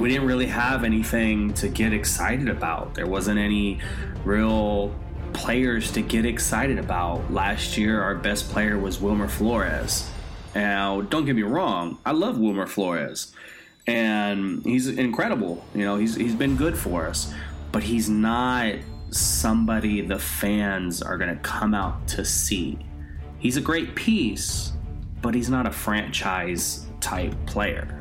we 0.00 0.08
didn't 0.08 0.26
really 0.26 0.46
have 0.46 0.82
anything 0.82 1.54
to 1.54 1.68
get 1.68 1.92
excited 1.92 2.48
about. 2.48 2.94
There 2.94 3.06
wasn't 3.06 3.38
any 3.38 3.78
real 4.24 4.92
players 5.32 5.92
to 5.92 6.02
get 6.02 6.24
excited 6.24 6.78
about. 6.78 7.32
Last 7.32 7.76
year, 7.76 8.02
our 8.02 8.14
best 8.14 8.50
player 8.50 8.78
was 8.78 9.00
Wilmer 9.00 9.28
Flores. 9.28 10.10
Now, 10.54 11.00
don't 11.02 11.24
get 11.24 11.36
me 11.36 11.42
wrong, 11.42 11.98
I 12.04 12.12
love 12.12 12.38
Wilmer 12.38 12.66
Flores, 12.66 13.32
and 13.86 14.62
he's 14.64 14.88
incredible. 14.88 15.64
You 15.74 15.84
know, 15.84 15.96
he's 15.96 16.16
he's 16.16 16.34
been 16.34 16.56
good 16.56 16.76
for 16.76 17.06
us, 17.06 17.32
but 17.70 17.84
he's 17.84 18.08
not 18.08 18.74
somebody 19.10 20.00
the 20.00 20.18
fans 20.18 21.02
are 21.02 21.16
going 21.18 21.34
to 21.34 21.40
come 21.42 21.74
out 21.74 22.06
to 22.08 22.24
see. 22.24 22.78
He's 23.38 23.56
a 23.56 23.60
great 23.60 23.94
piece, 23.94 24.72
but 25.22 25.34
he's 25.34 25.48
not 25.48 25.66
a 25.66 25.70
franchise 25.70 26.86
type 27.00 27.34
player. 27.46 27.96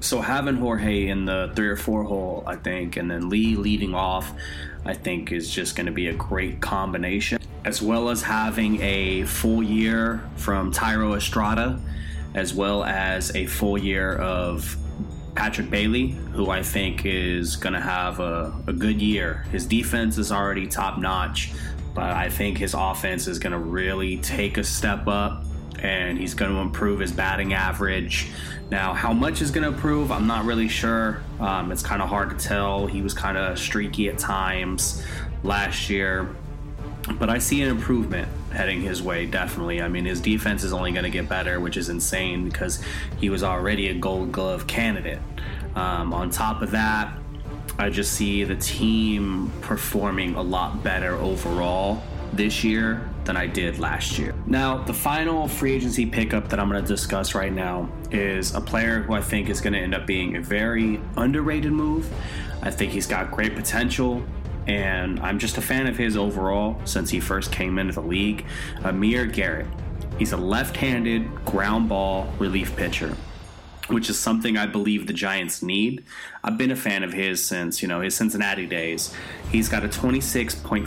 So 0.00 0.20
having 0.20 0.56
Jorge 0.56 1.08
in 1.08 1.24
the 1.24 1.52
three 1.56 1.68
or 1.68 1.76
four 1.76 2.04
hole, 2.04 2.44
I 2.46 2.56
think, 2.56 2.96
and 2.96 3.10
then 3.10 3.28
Lee 3.28 3.56
leading 3.56 3.94
off, 3.94 4.32
I 4.86 4.94
think 4.94 5.32
is 5.32 5.50
just 5.50 5.74
going 5.74 5.86
to 5.86 5.92
be 5.92 6.06
a 6.06 6.14
great 6.14 6.60
combination. 6.60 7.38
As 7.64 7.82
well 7.82 8.08
as 8.08 8.22
having 8.22 8.80
a 8.80 9.24
full 9.24 9.62
year 9.62 10.22
from 10.36 10.72
Thairo 10.72 11.16
Estrada, 11.16 11.80
as 12.34 12.54
well 12.54 12.84
as 12.84 13.34
a 13.34 13.46
full 13.46 13.76
year 13.76 14.14
of 14.14 14.76
Patrick 15.34 15.70
Bailey, 15.70 16.10
who 16.32 16.50
I 16.50 16.62
think 16.62 17.04
is 17.04 17.56
going 17.56 17.72
to 17.72 17.80
have 17.80 18.20
a, 18.20 18.54
a 18.68 18.72
good 18.72 19.02
year. 19.02 19.44
His 19.50 19.66
defense 19.66 20.18
is 20.18 20.30
already 20.30 20.68
top 20.68 20.98
notch, 20.98 21.52
but 21.92 22.10
I 22.10 22.30
think 22.30 22.56
his 22.56 22.72
offense 22.72 23.26
is 23.26 23.40
going 23.40 23.52
to 23.52 23.58
really 23.58 24.18
take 24.18 24.56
a 24.56 24.64
step 24.64 25.08
up 25.08 25.44
and 25.86 26.18
he's 26.18 26.34
going 26.34 26.52
to 26.52 26.58
improve 26.58 27.00
his 27.00 27.12
batting 27.12 27.54
average. 27.54 28.28
Now, 28.70 28.92
how 28.92 29.12
much 29.12 29.40
is 29.40 29.52
going 29.52 29.62
to 29.62 29.68
improve, 29.68 30.10
I'm 30.10 30.26
not 30.26 30.44
really 30.44 30.68
sure. 30.68 31.22
Um, 31.38 31.70
it's 31.70 31.82
kind 31.82 32.02
of 32.02 32.08
hard 32.08 32.30
to 32.30 32.36
tell. 32.36 32.86
He 32.86 33.00
was 33.00 33.14
kind 33.14 33.38
of 33.38 33.58
streaky 33.58 34.08
at 34.08 34.18
times 34.18 35.04
last 35.44 35.88
year, 35.88 36.34
but 37.18 37.30
I 37.30 37.38
see 37.38 37.62
an 37.62 37.68
improvement 37.68 38.28
heading 38.50 38.80
his 38.80 39.00
way, 39.00 39.26
definitely. 39.26 39.80
I 39.80 39.88
mean, 39.88 40.04
his 40.04 40.20
defense 40.20 40.64
is 40.64 40.72
only 40.72 40.90
going 40.90 41.04
to 41.04 41.10
get 41.10 41.28
better, 41.28 41.60
which 41.60 41.76
is 41.76 41.88
insane 41.88 42.48
because 42.48 42.82
he 43.18 43.30
was 43.30 43.44
already 43.44 43.88
a 43.88 43.94
gold 43.94 44.32
glove 44.32 44.66
candidate. 44.66 45.20
Um, 45.76 46.12
on 46.12 46.30
top 46.30 46.62
of 46.62 46.72
that, 46.72 47.16
I 47.78 47.90
just 47.90 48.14
see 48.14 48.42
the 48.42 48.56
team 48.56 49.52
performing 49.60 50.34
a 50.34 50.42
lot 50.42 50.82
better 50.82 51.14
overall 51.14 52.02
this 52.32 52.64
year 52.64 53.08
than 53.26 53.36
I 53.36 53.46
did 53.46 53.78
last 53.78 54.18
year. 54.18 54.34
Now, 54.46 54.78
the 54.78 54.94
final 54.94 55.48
free 55.48 55.74
agency 55.74 56.06
pickup 56.06 56.48
that 56.48 56.58
I'm 56.60 56.70
going 56.70 56.82
to 56.82 56.88
discuss 56.88 57.34
right 57.34 57.52
now 57.52 57.90
is 58.10 58.54
a 58.54 58.60
player 58.60 59.02
who 59.02 59.14
I 59.14 59.20
think 59.20 59.48
is 59.48 59.60
going 59.60 59.72
to 59.72 59.78
end 59.78 59.94
up 59.94 60.06
being 60.06 60.36
a 60.36 60.40
very 60.40 61.00
underrated 61.16 61.72
move. 61.72 62.10
I 62.62 62.70
think 62.70 62.92
he's 62.92 63.06
got 63.06 63.30
great 63.30 63.54
potential, 63.54 64.24
and 64.66 65.20
I'm 65.20 65.38
just 65.38 65.58
a 65.58 65.62
fan 65.62 65.86
of 65.86 65.96
his 65.96 66.16
overall 66.16 66.80
since 66.84 67.10
he 67.10 67.20
first 67.20 67.52
came 67.52 67.78
into 67.78 67.92
the 67.92 68.02
league. 68.02 68.46
Amir 68.84 69.26
Garrett. 69.26 69.66
He's 70.18 70.32
a 70.32 70.36
left 70.36 70.76
handed 70.76 71.44
ground 71.44 71.90
ball 71.90 72.32
relief 72.38 72.74
pitcher 72.74 73.14
which 73.88 74.10
is 74.10 74.18
something 74.18 74.56
I 74.56 74.66
believe 74.66 75.06
the 75.06 75.12
Giants 75.12 75.62
need. 75.62 76.04
I've 76.42 76.58
been 76.58 76.70
a 76.70 76.76
fan 76.76 77.02
of 77.02 77.12
his 77.12 77.44
since, 77.44 77.82
you 77.82 77.88
know, 77.88 78.00
his 78.00 78.14
Cincinnati 78.14 78.66
days. 78.66 79.14
He's 79.56 79.70
got 79.70 79.84
a 79.84 79.88
26.4% 79.88 80.86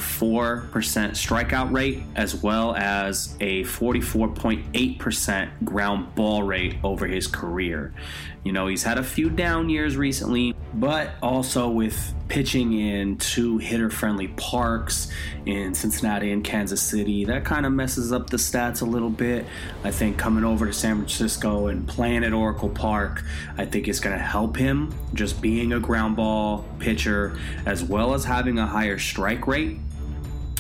strikeout 0.70 1.74
rate 1.74 2.04
as 2.16 2.36
well 2.36 2.76
as 2.76 3.36
a 3.40 3.64
44.8% 3.64 5.50
ground 5.64 6.14
ball 6.14 6.44
rate 6.44 6.76
over 6.84 7.08
his 7.08 7.26
career. 7.26 7.96
You 8.44 8.52
know, 8.52 8.68
he's 8.68 8.84
had 8.84 9.00
a 9.00 9.04
few 9.04 9.32
down 9.32 9.70
years 9.70 9.98
recently, 9.98 10.56
but 10.74 11.16
also 11.22 11.68
with 11.68 12.14
pitching 12.30 12.74
in 12.74 13.18
two 13.18 13.58
hitter 13.58 13.90
friendly 13.90 14.28
parks 14.30 15.12
in 15.46 15.74
Cincinnati 15.74 16.32
and 16.32 16.44
Kansas 16.44 16.82
City, 16.82 17.26
that 17.26 17.44
kind 17.44 17.66
of 17.66 17.74
messes 17.74 18.14
up 18.14 18.30
the 18.30 18.38
stats 18.38 18.82
a 18.82 18.86
little 18.86 19.10
bit. 19.10 19.46
I 19.84 19.92
think 19.92 20.18
coming 20.18 20.46
over 20.46 20.68
to 20.68 20.74
San 20.74 20.98
Francisco 20.98 21.68
and 21.68 21.88
playing 21.88 22.24
at 22.24 22.32
Oracle 22.32 22.70
Park, 22.70 23.24
I 23.58 23.66
think 23.66 23.88
it's 23.88 24.00
going 24.00 24.16
to 24.16 24.24
help 24.24 24.56
him 24.56 24.94
just 25.14 25.42
being 25.42 25.74
a 25.74 25.80
ground 25.80 26.16
ball 26.16 26.66
pitcher 26.78 27.38
as 27.66 27.84
well 27.84 28.14
as 28.14 28.24
having 28.24 28.59
a 28.60 28.68
higher 28.68 29.00
strike 29.00 29.48
rate. 29.48 29.80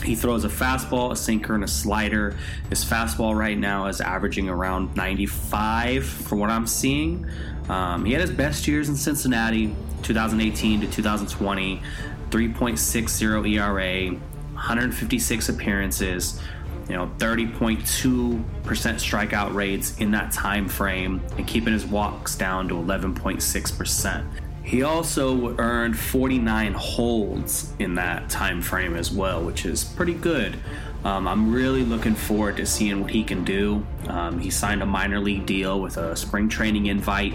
He 0.03 0.15
throws 0.15 0.45
a 0.45 0.49
fastball, 0.49 1.11
a 1.11 1.15
sinker, 1.15 1.55
and 1.55 1.63
a 1.63 1.67
slider. 1.67 2.37
His 2.69 2.85
fastball 2.85 3.37
right 3.37 3.57
now 3.57 3.87
is 3.87 3.99
averaging 3.99 4.47
around 4.47 4.95
95 4.95 6.05
from 6.05 6.39
what 6.39 6.49
I'm 6.49 6.67
seeing. 6.67 7.29
Um, 7.67 8.05
he 8.05 8.13
had 8.13 8.21
his 8.21 8.31
best 8.31 8.67
years 8.67 8.89
in 8.89 8.95
Cincinnati, 8.95 9.75
2018 10.03 10.81
to 10.81 10.87
2020, 10.87 11.81
3.60 12.29 13.55
ERA, 13.55 14.11
156 14.11 15.49
appearances, 15.49 16.41
you 16.87 16.95
know, 16.95 17.11
30.2% 17.17 18.43
strikeout 18.63 19.53
rates 19.53 19.97
in 19.99 20.11
that 20.11 20.31
time 20.31 20.67
frame, 20.67 21.21
and 21.37 21.45
keeping 21.45 21.73
his 21.73 21.85
walks 21.85 22.35
down 22.35 22.67
to 22.69 22.75
11.6%. 22.75 24.25
He 24.69 24.83
also 24.83 25.57
earned 25.57 25.97
49 25.97 26.73
holds 26.73 27.73
in 27.79 27.95
that 27.95 28.29
time 28.29 28.61
frame 28.61 28.95
as 28.95 29.11
well, 29.11 29.43
which 29.43 29.65
is 29.65 29.83
pretty 29.83 30.13
good. 30.13 30.57
Um, 31.03 31.27
I'm 31.27 31.51
really 31.51 31.83
looking 31.83 32.13
forward 32.13 32.57
to 32.57 32.65
seeing 32.65 33.01
what 33.01 33.11
he 33.11 33.23
can 33.23 33.43
do. 33.43 33.85
Um, 34.07 34.39
he 34.39 34.49
signed 34.49 34.83
a 34.83 34.85
minor 34.85 35.19
league 35.19 35.45
deal 35.45 35.81
with 35.81 35.97
a 35.97 36.15
spring 36.15 36.49
training 36.49 36.85
invite 36.85 37.33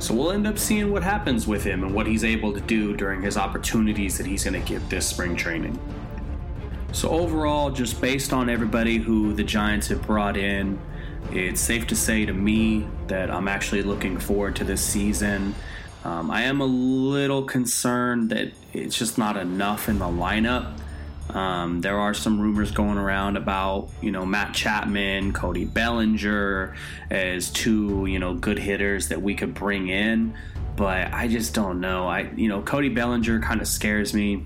so 0.00 0.14
we'll 0.14 0.32
end 0.32 0.46
up 0.46 0.58
seeing 0.58 0.90
what 0.90 1.02
happens 1.02 1.46
with 1.46 1.62
him 1.62 1.84
and 1.84 1.94
what 1.94 2.06
he's 2.06 2.24
able 2.24 2.54
to 2.54 2.60
do 2.60 2.96
during 2.96 3.20
his 3.20 3.36
opportunities 3.36 4.16
that 4.16 4.26
he's 4.26 4.44
going 4.44 4.60
to 4.60 4.66
get 4.66 4.88
this 4.88 5.06
spring 5.06 5.36
training. 5.36 5.78
So 6.92 7.10
overall, 7.10 7.70
just 7.70 8.00
based 8.00 8.32
on 8.32 8.48
everybody 8.48 8.96
who 8.96 9.34
the 9.34 9.44
Giants 9.44 9.88
have 9.88 10.00
brought 10.06 10.38
in, 10.38 10.80
it's 11.32 11.60
safe 11.60 11.86
to 11.88 11.96
say 11.96 12.24
to 12.24 12.32
me 12.32 12.88
that 13.08 13.30
I'm 13.30 13.46
actually 13.46 13.82
looking 13.82 14.18
forward 14.18 14.56
to 14.56 14.64
this 14.64 14.82
season. 14.82 15.54
Um, 16.04 16.30
I 16.30 16.42
am 16.42 16.60
a 16.60 16.66
little 16.66 17.42
concerned 17.42 18.30
that 18.30 18.52
it's 18.72 18.96
just 18.96 19.18
not 19.18 19.36
enough 19.36 19.88
in 19.88 19.98
the 19.98 20.06
lineup. 20.06 20.72
Um, 21.34 21.80
there 21.80 21.98
are 21.98 22.14
some 22.14 22.40
rumors 22.40 22.70
going 22.70 22.98
around 22.98 23.36
about 23.36 23.90
you 24.00 24.10
know 24.10 24.26
Matt 24.26 24.54
Chapman, 24.54 25.32
Cody 25.32 25.64
Bellinger 25.64 26.74
as 27.10 27.50
two 27.50 28.06
you 28.06 28.18
know 28.18 28.34
good 28.34 28.58
hitters 28.58 29.08
that 29.08 29.22
we 29.22 29.34
could 29.34 29.54
bring 29.54 29.88
in, 29.88 30.34
but 30.76 31.12
I 31.12 31.28
just 31.28 31.54
don't 31.54 31.80
know. 31.80 32.08
I 32.08 32.30
you 32.34 32.48
know 32.48 32.62
Cody 32.62 32.88
Bellinger 32.88 33.40
kind 33.40 33.60
of 33.60 33.68
scares 33.68 34.12
me. 34.14 34.44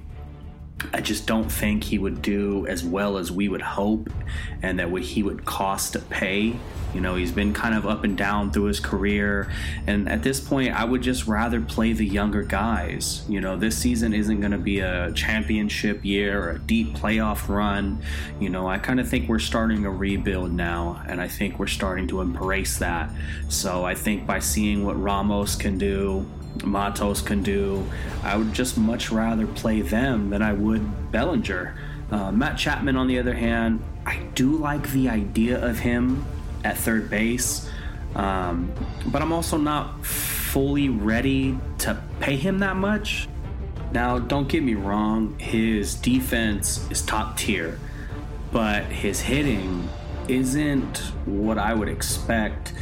I 0.92 1.00
just 1.00 1.26
don't 1.26 1.50
think 1.50 1.84
he 1.84 1.98
would 1.98 2.20
do 2.20 2.66
as 2.66 2.84
well 2.84 3.16
as 3.16 3.32
we 3.32 3.48
would 3.48 3.62
hope, 3.62 4.10
and 4.62 4.78
that 4.78 4.90
what 4.90 5.02
he 5.02 5.22
would 5.22 5.44
cost 5.44 5.94
to 5.94 5.98
pay. 5.98 6.56
You 6.92 7.00
know, 7.00 7.16
he's 7.16 7.32
been 7.32 7.52
kind 7.52 7.74
of 7.74 7.86
up 7.86 8.04
and 8.04 8.16
down 8.16 8.52
through 8.52 8.64
his 8.64 8.78
career. 8.78 9.50
And 9.86 10.08
at 10.08 10.22
this 10.22 10.40
point, 10.40 10.72
I 10.72 10.84
would 10.84 11.02
just 11.02 11.26
rather 11.26 11.60
play 11.60 11.92
the 11.92 12.06
younger 12.06 12.42
guys. 12.42 13.24
You 13.28 13.40
know, 13.40 13.56
this 13.56 13.76
season 13.76 14.12
isn't 14.12 14.40
going 14.40 14.52
to 14.52 14.58
be 14.58 14.78
a 14.78 15.10
championship 15.12 16.04
year 16.04 16.40
or 16.40 16.50
a 16.52 16.58
deep 16.60 16.94
playoff 16.94 17.48
run. 17.48 18.00
You 18.38 18.50
know, 18.50 18.68
I 18.68 18.78
kind 18.78 19.00
of 19.00 19.08
think 19.08 19.28
we're 19.28 19.40
starting 19.40 19.86
a 19.86 19.90
rebuild 19.90 20.52
now, 20.52 21.02
and 21.08 21.20
I 21.20 21.26
think 21.26 21.58
we're 21.58 21.66
starting 21.66 22.06
to 22.08 22.20
embrace 22.20 22.78
that. 22.78 23.10
So 23.48 23.84
I 23.84 23.94
think 23.94 24.26
by 24.26 24.38
seeing 24.38 24.84
what 24.84 25.00
Ramos 25.00 25.56
can 25.56 25.78
do, 25.78 26.26
Matos 26.62 27.20
can 27.20 27.42
do, 27.42 27.84
I 28.22 28.36
would 28.36 28.52
just 28.52 28.78
much 28.78 29.10
rather 29.10 29.46
play 29.46 29.80
them 29.80 30.30
than 30.30 30.42
I 30.42 30.52
would 30.52 31.10
Bellinger. 31.10 31.74
Uh, 32.10 32.30
Matt 32.30 32.58
Chapman, 32.58 32.96
on 32.96 33.08
the 33.08 33.18
other 33.18 33.34
hand, 33.34 33.82
I 34.06 34.18
do 34.34 34.56
like 34.56 34.90
the 34.90 35.08
idea 35.08 35.64
of 35.64 35.78
him 35.78 36.24
at 36.62 36.76
third 36.76 37.10
base. 37.10 37.68
Um, 38.14 38.72
but 39.06 39.22
I'm 39.22 39.32
also 39.32 39.56
not 39.56 40.04
fully 40.04 40.88
ready 40.88 41.58
to 41.78 42.00
pay 42.20 42.36
him 42.36 42.60
that 42.60 42.76
much. 42.76 43.28
Now, 43.92 44.18
don't 44.18 44.48
get 44.48 44.62
me 44.62 44.74
wrong, 44.74 45.38
his 45.38 45.94
defense 45.94 46.88
is 46.90 47.02
top 47.02 47.36
tier, 47.36 47.78
but 48.52 48.84
his 48.84 49.20
hitting 49.20 49.88
isn't 50.28 50.98
what 51.26 51.58
I 51.58 51.74
would 51.74 51.88
expect 51.88 52.72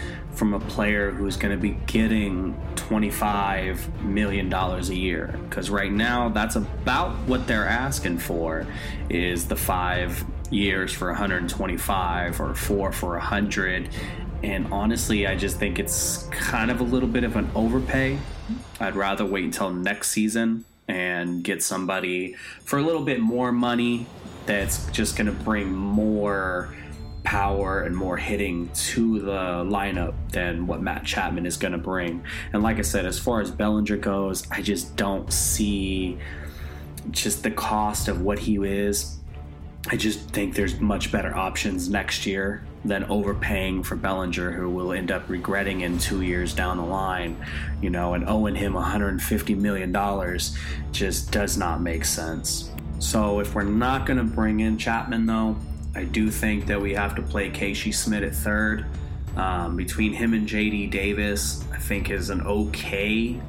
from 0.43 0.55
a 0.55 0.59
player 0.59 1.13
who's 1.13 1.37
going 1.37 1.55
to 1.55 1.57
be 1.57 1.79
getting 1.87 2.53
$25 2.75 4.03
million 4.03 4.53
a 4.53 4.81
year 4.87 5.39
because 5.49 5.71
right 5.71 5.93
now 5.93 6.31
that's 6.31 6.57
about 6.57 7.13
what 7.29 7.47
they're 7.47 7.69
asking 7.69 8.19
for 8.19 8.67
is 9.09 9.47
the 9.47 9.55
five 9.55 10.25
years 10.51 10.93
for 10.93 11.07
125 11.11 12.41
or 12.41 12.57
four 12.57 12.91
for 12.91 13.11
100. 13.11 13.89
And 14.43 14.67
honestly, 14.73 15.29
I 15.29 15.37
just 15.37 15.61
think 15.61 15.79
it's 15.79 16.25
kind 16.33 16.73
of 16.73 16.81
a 16.81 16.85
little 16.85 17.09
bit 17.09 17.23
of 17.23 17.37
an 17.37 17.49
overpay. 17.55 18.19
I'd 18.81 18.97
rather 18.97 19.25
wait 19.25 19.45
until 19.45 19.71
next 19.71 20.11
season 20.11 20.65
and 20.89 21.45
get 21.45 21.63
somebody 21.63 22.35
for 22.65 22.81
a 22.81 22.83
little 22.83 23.05
bit 23.05 23.21
more 23.21 23.53
money 23.53 24.07
that's 24.47 24.91
just 24.91 25.17
going 25.17 25.29
to 25.29 25.45
bring 25.45 25.73
more 25.73 26.75
power 27.25 27.83
and 27.83 27.97
more 27.97 28.17
hitting 28.17 28.69
to 28.75 29.21
the 29.21 29.65
lineup 29.65 30.15
than 30.31 30.67
what 30.67 30.83
Matt 30.83 31.05
Chapman 31.05 31.47
is 31.47 31.57
going 31.57 31.73
to 31.73 31.79
bring. 31.79 32.25
And 32.53 32.63
like 32.63 32.79
I 32.79 32.83
said, 32.83 33.07
as 33.07 33.19
far 33.19 33.41
as 33.41 33.51
Bellinger 33.51 33.97
goes, 33.97 34.47
I 34.51 34.63
just 34.63 34.97
don't 34.97 35.33
see 35.33 36.19
just 37.11 37.43
the 37.43 37.51
cost 37.51 38.09
of 38.09 38.23
what 38.23 38.39
he 38.39 38.57
is. 38.57 39.19
I 39.89 39.97
just 39.97 40.31
think 40.31 40.55
there's 40.55 40.81
much 40.81 41.11
better 41.11 41.35
options 41.37 41.89
next 41.89 42.25
year 42.25 42.65
than 42.85 43.05
overpaying 43.05 43.83
for 43.83 43.97
Bellinger, 43.97 44.53
who 44.53 44.71
will 44.71 44.93
end 44.93 45.11
up 45.11 45.29
regretting 45.29 45.81
in 45.83 45.99
two 45.99 46.23
years 46.23 46.55
down 46.55 46.77
the 46.77 46.85
line, 46.85 47.37
you 47.81 47.91
know, 47.91 48.15
and 48.15 48.29
owing 48.29 48.55
him 48.55 48.75
$150 48.75 49.57
million 49.57 49.93
just 50.93 51.33
does 51.33 51.57
not 51.57 51.81
make 51.81 52.05
sense. 52.05 52.71
So 52.99 53.41
if 53.41 53.55
we're 53.55 53.65
not 53.65 54.07
going 54.07 54.19
to 54.19 54.25
bring 54.25 54.61
in 54.61 54.79
Chapman, 54.79 55.27
though, 55.27 55.57
I 55.95 56.05
do 56.05 56.31
think 56.31 56.67
that 56.67 56.81
we 56.81 56.95
have 56.95 57.15
to 57.17 57.23
play 57.23 57.51
Casey 57.51 57.93
Schmitt 57.93 58.23
at 58.23 58.35
third. 58.35 58.87
Um, 59.37 59.77
between 59.77 60.13
him 60.13 60.35
and 60.35 60.47
JD 60.47 60.91
Davis, 60.91 61.65
I 61.73 61.79
think 61.79 62.11
is 62.11 62.31
an 62.31 62.43
okay, 62.43 63.41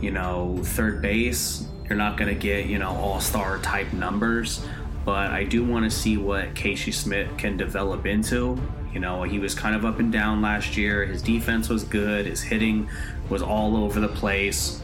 you 0.00 0.10
know, 0.10 0.60
third 0.62 1.02
base. 1.02 1.66
You're 1.88 1.98
not 1.98 2.16
going 2.16 2.34
to 2.34 2.38
get, 2.38 2.66
you 2.66 2.78
know, 2.78 2.90
all 2.90 3.20
star 3.20 3.58
type 3.58 3.92
numbers, 3.92 4.64
but 5.04 5.30
I 5.30 5.44
do 5.44 5.64
want 5.64 5.90
to 5.90 5.90
see 5.90 6.16
what 6.16 6.54
Casey 6.54 6.90
Schmitt 6.90 7.36
can 7.38 7.56
develop 7.56 8.06
into. 8.06 8.60
You 8.92 9.00
know, 9.00 9.22
he 9.22 9.38
was 9.38 9.54
kind 9.54 9.74
of 9.74 9.84
up 9.84 9.98
and 9.98 10.12
down 10.12 10.40
last 10.40 10.76
year. 10.76 11.04
His 11.04 11.22
defense 11.22 11.68
was 11.68 11.84
good, 11.84 12.26
his 12.26 12.42
hitting 12.42 12.88
was 13.28 13.42
all 13.42 13.76
over 13.76 14.00
the 14.00 14.08
place, 14.08 14.82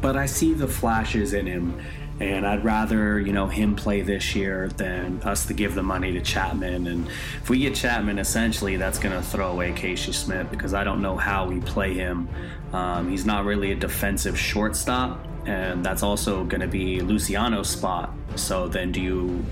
but 0.00 0.16
I 0.16 0.26
see 0.26 0.52
the 0.52 0.68
flashes 0.68 1.32
in 1.32 1.46
him 1.46 1.80
and 2.18 2.46
I'd 2.46 2.64
rather 2.64 3.20
you 3.20 3.32
know 3.32 3.46
him 3.46 3.76
play 3.76 4.00
this 4.02 4.34
year 4.34 4.68
than 4.68 5.20
us 5.22 5.46
to 5.46 5.54
give 5.54 5.74
the 5.74 5.82
money 5.82 6.12
to 6.12 6.20
Chapman. 6.20 6.86
And 6.86 7.08
if 7.42 7.50
we 7.50 7.58
get 7.58 7.74
Chapman, 7.74 8.18
essentially 8.18 8.76
that's 8.76 8.98
going 8.98 9.14
to 9.14 9.22
throw 9.22 9.52
away 9.52 9.72
Casey 9.72 10.12
Schmitt 10.12 10.50
because 10.50 10.74
I 10.74 10.84
don't 10.84 11.02
know 11.02 11.16
how 11.16 11.46
we 11.46 11.60
play 11.60 11.94
him. 11.94 12.28
Um, 12.72 13.10
he's 13.10 13.26
not 13.26 13.44
really 13.44 13.72
a 13.72 13.76
defensive 13.76 14.38
shortstop, 14.38 15.24
and 15.46 15.84
that's 15.84 16.02
also 16.02 16.44
going 16.44 16.62
to 16.62 16.66
be 16.68 17.00
Luciano's 17.00 17.68
spot. 17.68 18.12
So 18.34 18.68
then, 18.68 18.92
do 18.92 19.00
you 19.00 19.44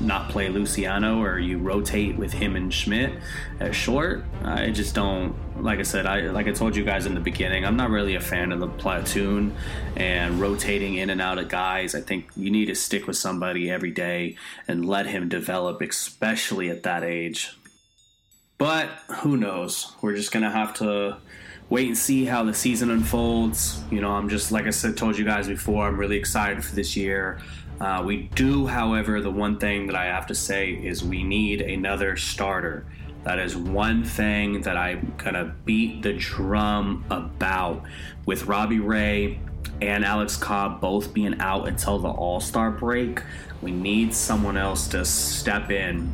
not 0.00 0.30
play 0.30 0.48
Luciano 0.48 1.22
or 1.22 1.38
you 1.38 1.58
rotate 1.58 2.16
with 2.16 2.32
him 2.32 2.56
and 2.56 2.72
Schmitt 2.72 3.12
at 3.60 3.74
short. 3.74 4.24
I 4.42 4.70
just 4.70 4.94
don't 4.94 5.34
like 5.62 5.78
I 5.78 5.82
said, 5.82 6.06
I 6.06 6.22
like 6.30 6.46
I 6.46 6.52
told 6.52 6.74
you 6.74 6.84
guys 6.84 7.06
in 7.06 7.14
the 7.14 7.20
beginning, 7.20 7.64
I'm 7.64 7.76
not 7.76 7.90
really 7.90 8.14
a 8.14 8.20
fan 8.20 8.52
of 8.52 8.60
the 8.60 8.68
platoon 8.68 9.54
and 9.96 10.40
rotating 10.40 10.94
in 10.94 11.10
and 11.10 11.20
out 11.20 11.38
of 11.38 11.48
guys. 11.48 11.94
I 11.94 12.00
think 12.00 12.30
you 12.36 12.50
need 12.50 12.66
to 12.66 12.74
stick 12.74 13.06
with 13.06 13.16
somebody 13.16 13.70
every 13.70 13.90
day 13.90 14.36
and 14.66 14.86
let 14.86 15.06
him 15.06 15.28
develop, 15.28 15.80
especially 15.80 16.70
at 16.70 16.82
that 16.84 17.04
age. 17.04 17.56
But 18.58 18.88
who 19.20 19.36
knows? 19.36 19.94
We're 20.02 20.16
just 20.16 20.32
gonna 20.32 20.50
have 20.50 20.74
to 20.74 21.18
wait 21.70 21.86
and 21.86 21.96
see 21.96 22.24
how 22.24 22.42
the 22.42 22.52
season 22.52 22.90
unfolds. 22.90 23.80
You 23.90 24.00
know, 24.00 24.12
I'm 24.12 24.28
just 24.28 24.52
like 24.52 24.66
I 24.66 24.70
said, 24.70 24.96
told 24.96 25.16
you 25.16 25.24
guys 25.24 25.48
before, 25.48 25.86
I'm 25.86 25.96
really 25.96 26.16
excited 26.16 26.64
for 26.64 26.74
this 26.74 26.96
year. 26.96 27.40
Uh, 27.80 28.02
we 28.04 28.24
do, 28.34 28.66
however, 28.66 29.20
the 29.20 29.30
one 29.30 29.58
thing 29.58 29.86
that 29.86 29.96
I 29.96 30.04
have 30.04 30.26
to 30.26 30.34
say 30.34 30.72
is 30.72 31.02
we 31.02 31.22
need 31.22 31.62
another 31.62 32.16
starter. 32.16 32.84
That 33.24 33.38
is 33.38 33.56
one 33.56 34.04
thing 34.04 34.60
that 34.62 34.76
I'm 34.76 35.14
gonna 35.16 35.54
beat 35.64 36.02
the 36.02 36.12
drum 36.12 37.04
about 37.10 37.82
with 38.26 38.46
Robbie 38.46 38.80
Ray 38.80 39.40
and 39.80 40.04
Alex 40.04 40.36
Cobb 40.36 40.80
both 40.80 41.14
being 41.14 41.40
out 41.40 41.68
until 41.68 41.98
the 41.98 42.08
All 42.10 42.40
Star 42.40 42.70
break. 42.70 43.22
We 43.62 43.72
need 43.72 44.14
someone 44.14 44.56
else 44.56 44.88
to 44.88 45.04
step 45.04 45.70
in. 45.70 46.12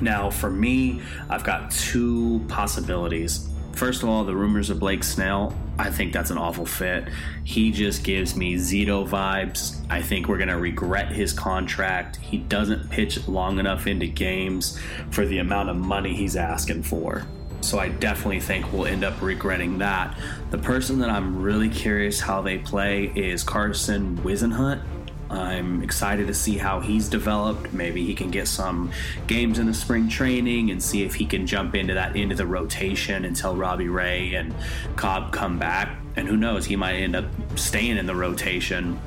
Now, 0.00 0.30
for 0.30 0.50
me, 0.50 1.02
I've 1.28 1.44
got 1.44 1.70
two 1.70 2.44
possibilities. 2.48 3.48
First 3.72 4.02
of 4.02 4.08
all, 4.08 4.24
the 4.24 4.34
rumors 4.34 4.70
of 4.70 4.78
Blake 4.78 5.04
Snell. 5.04 5.54
I 5.78 5.90
think 5.90 6.12
that's 6.12 6.30
an 6.30 6.38
awful 6.38 6.66
fit. 6.66 7.08
He 7.44 7.70
just 7.70 8.02
gives 8.02 8.34
me 8.34 8.56
Zito 8.56 9.08
vibes. 9.08 9.80
I 9.88 10.02
think 10.02 10.28
we're 10.28 10.38
going 10.38 10.48
to 10.48 10.58
regret 10.58 11.12
his 11.12 11.32
contract. 11.32 12.16
He 12.16 12.38
doesn't 12.38 12.90
pitch 12.90 13.28
long 13.28 13.60
enough 13.60 13.86
into 13.86 14.06
games 14.06 14.78
for 15.10 15.24
the 15.24 15.38
amount 15.38 15.68
of 15.68 15.76
money 15.76 16.14
he's 16.16 16.34
asking 16.34 16.82
for. 16.82 17.24
So 17.60 17.78
I 17.78 17.88
definitely 17.88 18.40
think 18.40 18.72
we'll 18.72 18.86
end 18.86 19.04
up 19.04 19.20
regretting 19.22 19.78
that. 19.78 20.18
The 20.50 20.58
person 20.58 20.98
that 21.00 21.10
I'm 21.10 21.42
really 21.42 21.68
curious 21.68 22.20
how 22.20 22.42
they 22.42 22.58
play 22.58 23.12
is 23.14 23.42
Carson 23.42 24.16
Whisenhunt. 24.18 24.82
I'm 25.30 25.82
excited 25.82 26.26
to 26.28 26.34
see 26.34 26.56
how 26.56 26.80
he's 26.80 27.08
developed. 27.08 27.72
Maybe 27.72 28.04
he 28.04 28.14
can 28.14 28.30
get 28.30 28.48
some 28.48 28.90
games 29.26 29.58
in 29.58 29.66
the 29.66 29.74
spring 29.74 30.08
training 30.08 30.70
and 30.70 30.82
see 30.82 31.02
if 31.02 31.14
he 31.14 31.26
can 31.26 31.46
jump 31.46 31.74
into 31.74 31.94
that 31.94 32.16
into 32.16 32.34
the 32.34 32.46
rotation 32.46 33.24
until 33.24 33.54
Robbie 33.54 33.88
Ray 33.88 34.34
and 34.34 34.54
Cobb 34.96 35.32
come 35.32 35.58
back. 35.58 35.98
And 36.16 36.26
who 36.26 36.36
knows, 36.36 36.64
he 36.64 36.76
might 36.76 36.94
end 36.94 37.14
up 37.14 37.26
staying 37.56 37.98
in 37.98 38.06
the 38.06 38.14
rotation. 38.14 38.98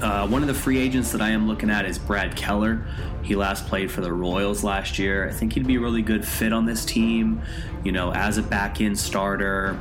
Uh, 0.00 0.26
one 0.26 0.42
of 0.42 0.48
the 0.48 0.54
free 0.54 0.78
agents 0.78 1.12
that 1.12 1.20
I 1.20 1.30
am 1.30 1.48
looking 1.48 1.70
at 1.70 1.84
is 1.84 1.98
Brad 1.98 2.34
Keller. 2.36 2.86
He 3.22 3.36
last 3.36 3.66
played 3.66 3.90
for 3.90 4.00
the 4.00 4.12
Royals 4.12 4.64
last 4.64 4.98
year. 4.98 5.28
I 5.28 5.32
think 5.32 5.52
he'd 5.52 5.66
be 5.66 5.76
a 5.76 5.80
really 5.80 6.02
good 6.02 6.26
fit 6.26 6.52
on 6.52 6.66
this 6.66 6.84
team, 6.84 7.42
you 7.84 7.92
know, 7.92 8.12
as 8.12 8.38
a 8.38 8.42
back 8.42 8.80
end 8.80 8.98
starter 8.98 9.78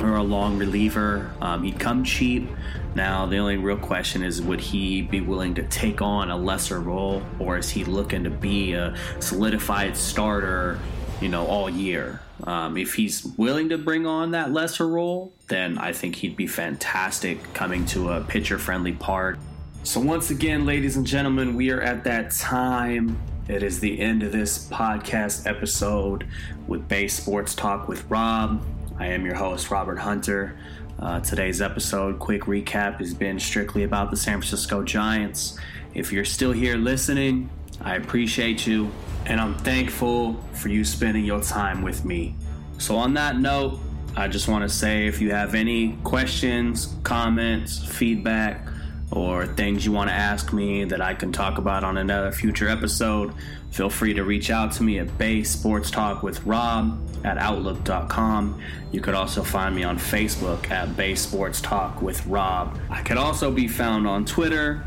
or 0.00 0.16
a 0.16 0.22
long 0.22 0.58
reliever. 0.58 1.30
Um, 1.40 1.62
he'd 1.62 1.78
come 1.78 2.04
cheap. 2.04 2.48
Now, 2.94 3.26
the 3.26 3.36
only 3.36 3.58
real 3.58 3.76
question 3.76 4.22
is 4.22 4.40
would 4.40 4.60
he 4.60 5.02
be 5.02 5.20
willing 5.20 5.54
to 5.56 5.62
take 5.64 6.00
on 6.00 6.30
a 6.30 6.36
lesser 6.36 6.80
role, 6.80 7.22
or 7.38 7.58
is 7.58 7.68
he 7.68 7.84
looking 7.84 8.24
to 8.24 8.30
be 8.30 8.72
a 8.72 8.96
solidified 9.20 9.96
starter, 9.96 10.78
you 11.20 11.28
know, 11.28 11.46
all 11.46 11.68
year? 11.68 12.20
Um, 12.44 12.76
if 12.76 12.94
he's 12.94 13.24
willing 13.36 13.68
to 13.70 13.78
bring 13.78 14.06
on 14.06 14.30
that 14.32 14.52
lesser 14.52 14.86
role, 14.86 15.32
then 15.48 15.78
I 15.78 15.92
think 15.92 16.16
he'd 16.16 16.36
be 16.36 16.46
fantastic 16.46 17.52
coming 17.54 17.84
to 17.86 18.12
a 18.12 18.20
pitcher 18.22 18.58
friendly 18.58 18.92
park. 18.92 19.38
So, 19.82 20.00
once 20.00 20.30
again, 20.30 20.66
ladies 20.66 20.96
and 20.96 21.06
gentlemen, 21.06 21.54
we 21.54 21.70
are 21.70 21.80
at 21.80 22.04
that 22.04 22.30
time. 22.32 23.18
It 23.48 23.62
is 23.62 23.78
the 23.78 24.00
end 24.00 24.22
of 24.22 24.32
this 24.32 24.68
podcast 24.68 25.46
episode 25.46 26.26
with 26.66 26.88
Bay 26.88 27.08
Sports 27.08 27.54
Talk 27.54 27.88
with 27.88 28.04
Rob. 28.10 28.64
I 28.98 29.08
am 29.08 29.26
your 29.26 29.34
host, 29.34 29.70
Robert 29.70 29.98
Hunter. 29.98 30.56
Uh, 30.98 31.20
today's 31.20 31.60
episode, 31.60 32.18
quick 32.18 32.42
recap, 32.42 32.98
has 32.98 33.12
been 33.12 33.38
strictly 33.38 33.82
about 33.82 34.10
the 34.10 34.16
San 34.16 34.38
Francisco 34.38 34.82
Giants. 34.82 35.58
If 35.92 36.12
you're 36.12 36.24
still 36.24 36.52
here 36.52 36.76
listening, 36.76 37.50
I 37.82 37.96
appreciate 37.96 38.66
you, 38.66 38.90
and 39.26 39.38
I'm 39.38 39.54
thankful 39.58 40.42
for 40.54 40.68
you 40.68 40.82
spending 40.82 41.26
your 41.26 41.42
time 41.42 41.82
with 41.82 42.06
me. 42.06 42.34
So, 42.78 42.96
on 42.96 43.12
that 43.14 43.38
note, 43.38 43.78
I 44.16 44.28
just 44.28 44.48
want 44.48 44.62
to 44.62 44.74
say 44.74 45.06
if 45.06 45.20
you 45.20 45.30
have 45.30 45.54
any 45.54 45.98
questions, 46.02 46.96
comments, 47.02 47.84
feedback, 47.84 48.66
or 49.10 49.46
things 49.46 49.86
you 49.86 49.92
want 49.92 50.10
to 50.10 50.14
ask 50.14 50.52
me 50.52 50.84
that 50.84 51.00
I 51.00 51.14
can 51.14 51.32
talk 51.32 51.58
about 51.58 51.84
on 51.84 51.96
another 51.96 52.32
future 52.32 52.68
episode, 52.68 53.32
feel 53.70 53.88
free 53.88 54.14
to 54.14 54.24
reach 54.24 54.50
out 54.50 54.72
to 54.72 54.82
me 54.82 54.98
at 54.98 55.16
Bay 55.18 55.44
Sports 55.44 55.90
Talk 55.90 56.22
with 56.22 56.44
Rob 56.44 56.98
at 57.24 57.38
Outlook.com. 57.38 58.60
You 58.92 59.00
could 59.00 59.14
also 59.14 59.42
find 59.42 59.74
me 59.74 59.84
on 59.84 59.98
Facebook 59.98 60.70
at 60.70 60.96
Bay 60.96 61.14
Sports 61.14 61.60
Talk 61.60 62.02
with 62.02 62.26
Rob. 62.26 62.78
I 62.90 63.02
could 63.02 63.16
also 63.16 63.50
be 63.50 63.68
found 63.68 64.06
on 64.06 64.24
Twitter, 64.24 64.84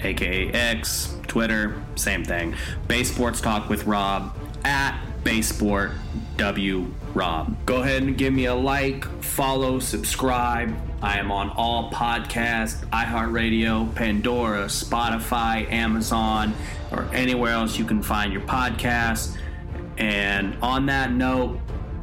aka 0.00 0.50
X, 0.52 1.16
Twitter, 1.26 1.82
same 1.96 2.24
thing. 2.24 2.54
Bay 2.86 3.02
Sports 3.04 3.40
Talk 3.40 3.68
with 3.68 3.84
Rob 3.84 4.36
at 4.64 5.00
Baysport 5.26 5.90
W 6.36 6.86
Rob. 7.12 7.56
Go 7.66 7.82
ahead 7.82 8.04
and 8.04 8.16
give 8.16 8.32
me 8.32 8.44
a 8.44 8.54
like, 8.54 9.04
follow, 9.20 9.80
subscribe. 9.80 10.72
I 11.02 11.18
am 11.18 11.32
on 11.32 11.50
all 11.50 11.90
podcasts, 11.90 12.86
iHeartRadio, 12.90 13.92
Pandora, 13.96 14.66
Spotify, 14.66 15.68
Amazon, 15.72 16.54
or 16.92 17.08
anywhere 17.12 17.54
else 17.54 17.76
you 17.76 17.84
can 17.84 18.04
find 18.04 18.32
your 18.32 18.42
podcasts. 18.42 19.36
And 19.98 20.56
on 20.62 20.86
that 20.86 21.10
note, 21.10 21.58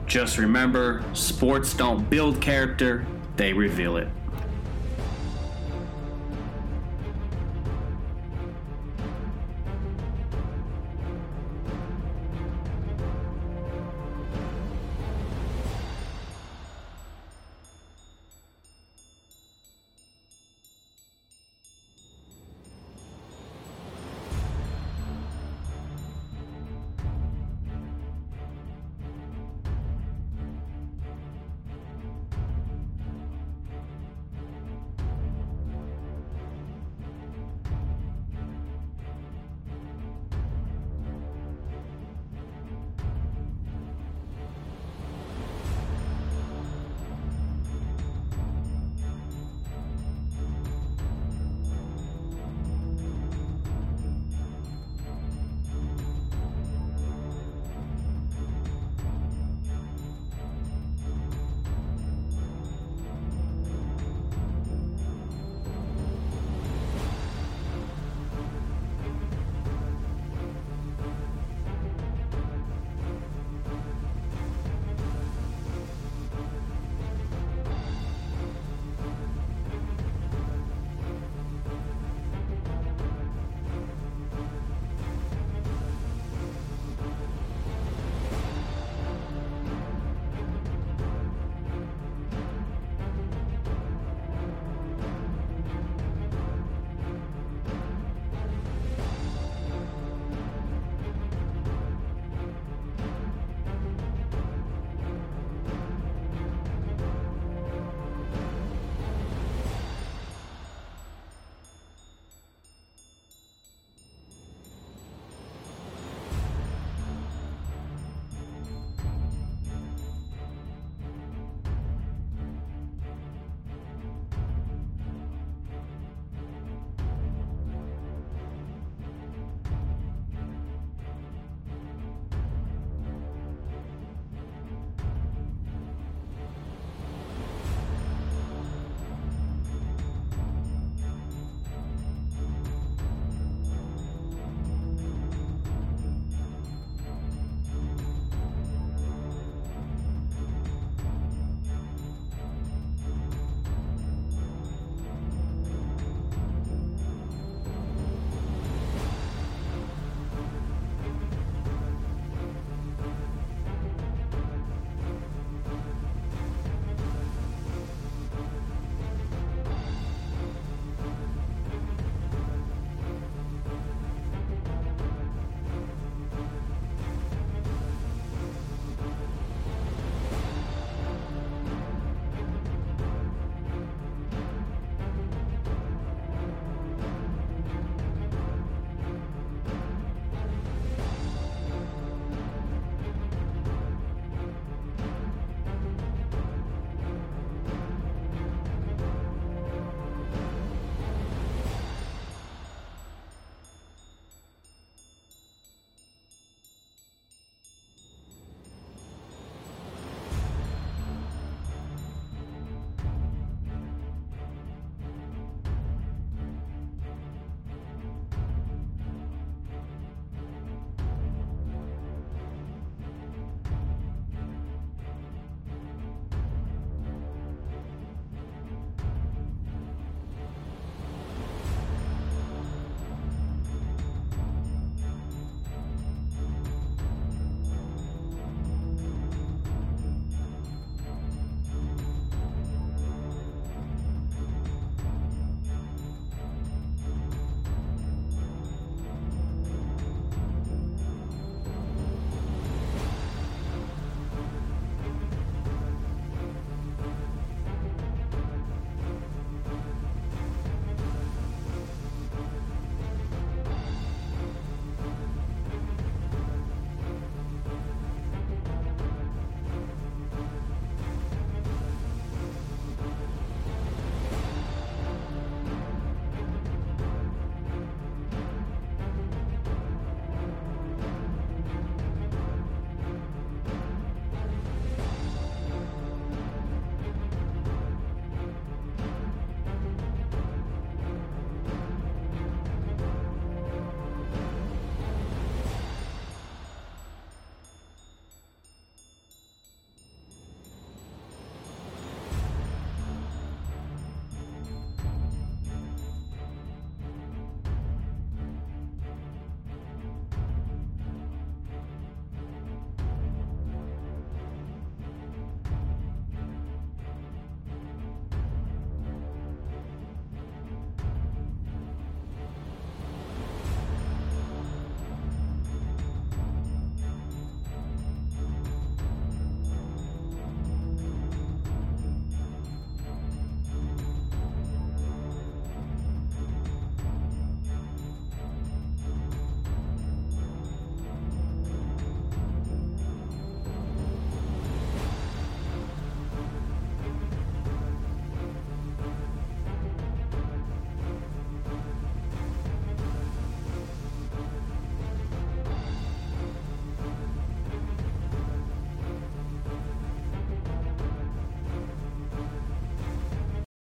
just 0.05 0.37
remember 0.37 1.01
sports 1.13 1.73
don't 1.73 2.09
build 2.09 2.41
character, 2.41 3.05
they 3.37 3.53
reveal 3.53 3.95
it. 3.95 4.09